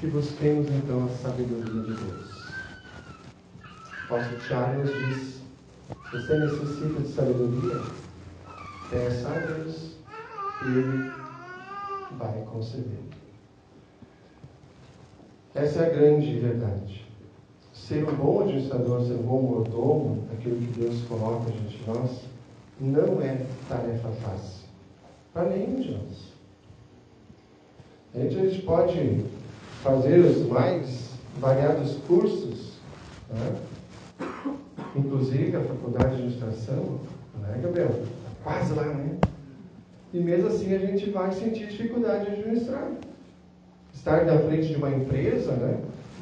Que 0.00 0.06
busquemos 0.08 0.68
então 0.70 1.06
a 1.06 1.08
sabedoria 1.08 1.82
de 1.82 1.94
Deus. 1.94 2.44
O 4.10 4.14
apóstolo 4.14 4.40
Tiago 4.40 4.78
nos 4.80 4.92
diz: 4.92 5.40
você 6.12 6.38
necessita 6.38 7.00
de 7.00 7.08
sabedoria, 7.08 7.82
peça 8.90 9.28
a 9.28 9.38
Deus 9.38 9.96
e 10.64 10.68
Ele 10.68 11.12
vai 12.18 12.44
conceder. 12.52 13.04
Essa 15.54 15.80
é 15.80 15.86
a 15.86 15.94
grande 15.94 16.38
verdade. 16.38 17.06
Ser 17.72 18.08
um 18.08 18.14
bom 18.14 18.42
administrador, 18.42 19.02
ser 19.04 19.14
um 19.14 19.22
bom 19.22 19.42
mordomo, 19.42 20.28
aquilo 20.32 20.56
que 20.56 20.80
Deus 20.80 21.02
coloca 21.08 21.50
diante 21.50 21.78
de 21.78 21.86
nós, 21.86 22.20
não 22.80 23.22
é 23.22 23.46
tarefa 23.68 24.08
fácil. 24.22 24.64
Para 25.32 25.50
nenhum 25.50 25.80
de 25.80 25.90
nós. 25.92 26.32
A 28.14 28.18
gente, 28.20 28.38
a 28.38 28.48
gente 28.48 28.62
pode 28.62 29.24
fazer 29.84 30.18
os 30.18 30.48
mais 30.48 31.10
variados 31.38 31.98
cursos, 32.08 32.72
né? 33.28 33.54
inclusive 34.96 35.54
a 35.54 35.60
faculdade 35.60 36.08
de 36.08 36.22
administração, 36.22 37.00
né, 37.38 37.60
Gabriel? 37.62 37.90
Tá 37.90 38.30
quase 38.42 38.72
lá, 38.72 38.84
né? 38.86 39.18
E 40.14 40.18
mesmo 40.18 40.48
assim 40.48 40.74
a 40.74 40.78
gente 40.78 41.10
vai 41.10 41.30
sentir 41.32 41.66
dificuldade 41.66 42.24
de 42.24 42.30
administrar. 42.32 42.92
Estar 43.92 44.24
na 44.24 44.38
frente 44.38 44.68
de 44.68 44.76
uma 44.76 44.88
empresa, 44.88 45.52
né? 45.52 45.78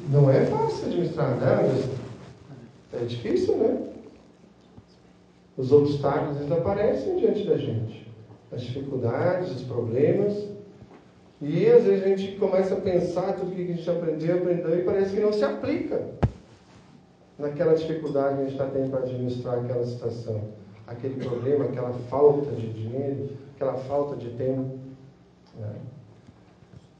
Não 0.09 0.29
é 0.29 0.45
fácil 0.45 0.87
administrar, 0.87 1.37
né, 1.37 1.83
É 2.91 3.05
difícil, 3.05 3.55
né? 3.57 3.77
Os 5.57 5.71
obstáculos 5.71 6.37
eles 6.37 6.51
aparecem 6.51 7.17
diante 7.17 7.47
da 7.47 7.57
gente. 7.57 8.11
As 8.51 8.61
dificuldades, 8.61 9.51
os 9.51 9.61
problemas. 9.61 10.52
E 11.45 11.67
às 11.69 11.83
vezes 11.83 12.05
a 12.05 12.07
gente 12.07 12.37
começa 12.37 12.73
a 12.73 12.79
pensar 12.79 13.33
tudo 13.33 13.53
que 13.53 13.63
a 13.63 13.65
gente 13.65 13.89
aprendeu, 13.89 14.37
aprendeu 14.37 14.79
e 14.79 14.83
parece 14.83 15.13
que 15.13 15.19
não 15.19 15.33
se 15.33 15.43
aplica 15.43 16.01
naquela 17.37 17.73
dificuldade 17.73 18.35
que 18.35 18.41
a 18.41 18.43
gente 18.45 18.53
está 18.53 18.67
tendo 18.67 18.89
para 18.89 19.01
administrar 19.01 19.59
aquela 19.59 19.85
situação, 19.85 20.41
aquele 20.87 21.21
problema, 21.21 21.65
aquela 21.65 21.91
falta 22.09 22.49
de 22.51 22.71
dinheiro, 22.71 23.31
aquela 23.55 23.73
falta 23.73 24.15
de 24.15 24.29
tempo. 24.29 24.79
Né? 25.59 25.75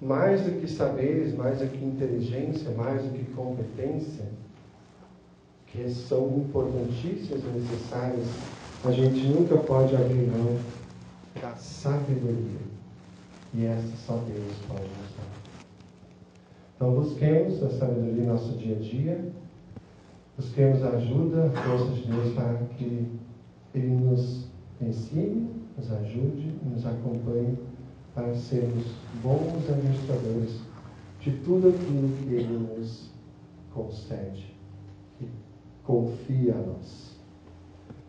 Mais 0.02 0.42
do 0.42 0.60
que 0.60 0.68
saberes, 0.68 1.34
mais 1.34 1.60
do 1.60 1.68
que 1.68 1.86
inteligência, 1.86 2.70
mais 2.72 3.02
do 3.02 3.12
que 3.12 3.24
competência, 3.32 4.26
que 5.68 5.90
são 5.90 6.28
importantíssimas 6.40 7.42
e 7.42 7.48
necessárias, 7.48 8.28
a 8.84 8.92
gente 8.92 9.26
nunca 9.26 9.56
pode 9.56 9.96
abrir 9.96 10.28
mão 10.28 10.60
da 11.42 11.56
sabedoria. 11.56 12.73
E 13.54 13.66
essa 13.66 13.96
só 13.98 14.18
Deus 14.18 14.56
pode 14.68 14.82
nos 14.82 15.16
dar. 15.16 15.44
Então 16.76 16.96
busquemos 16.96 17.62
a 17.62 17.70
sabedoria 17.70 18.24
no 18.24 18.34
nosso 18.34 18.58
dia 18.58 18.76
a 18.76 18.80
dia, 18.80 19.32
busquemos 20.36 20.84
a 20.84 20.90
ajuda, 20.90 21.46
a 21.46 21.62
força 21.62 21.92
de 21.92 22.08
Deus 22.08 22.34
para 22.34 22.56
que 22.78 23.08
Ele 23.76 23.96
nos 23.96 24.48
ensine, 24.82 25.50
nos 25.78 25.92
ajude 25.92 26.52
e 26.64 26.70
nos 26.70 26.86
acompanhe 26.86 27.58
para 28.16 28.34
sermos 28.36 28.86
bons 29.22 29.70
administradores 29.70 30.60
de 31.20 31.32
tudo 31.38 31.70
aquilo 31.70 32.10
que 32.18 32.34
Ele 32.34 32.58
nos 32.58 33.10
concede 33.74 34.54
e 35.22 35.28
confia 35.84 36.56
a 36.56 36.58
nós. 36.58 37.18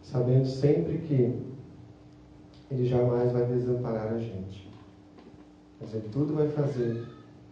Sabendo 0.02 0.46
sempre 0.46 0.98
que 0.98 1.38
Ele 2.70 2.88
jamais 2.88 3.32
vai 3.32 3.46
desamparar 3.46 4.14
a 4.14 4.18
gente. 4.18 4.63
Ele 5.92 6.08
tudo 6.12 6.34
vai 6.34 6.48
fazer 6.48 7.04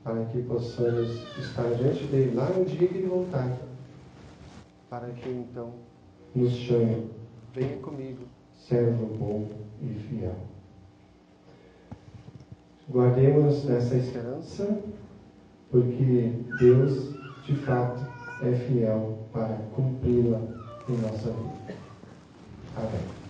para 0.05 0.25
que 0.27 0.42
possamos 0.42 1.11
estar 1.38 1.68
diante 1.75 2.05
dele 2.05 2.35
lá 2.35 2.49
no 2.51 2.64
dia 2.64 2.88
que 2.88 2.99
Ele 2.99 3.09
voltar. 3.09 3.51
Para 4.88 5.09
que 5.09 5.29
então 5.29 5.73
nos 6.35 6.53
chame, 6.53 7.11
venha 7.55 7.77
comigo, 7.79 8.25
servo 8.55 9.07
bom 9.16 9.49
e 9.81 9.95
fiel. 9.95 10.37
Guardemos 12.88 13.68
essa 13.71 13.95
esperança, 13.97 14.81
porque 15.71 16.33
Deus, 16.59 17.14
de 17.45 17.55
fato, 17.57 18.05
é 18.42 18.53
fiel 18.53 19.18
para 19.33 19.57
cumpri-la 19.75 20.40
em 20.88 20.97
nossa 20.99 21.31
vida. 21.31 21.75
Amém. 22.77 23.22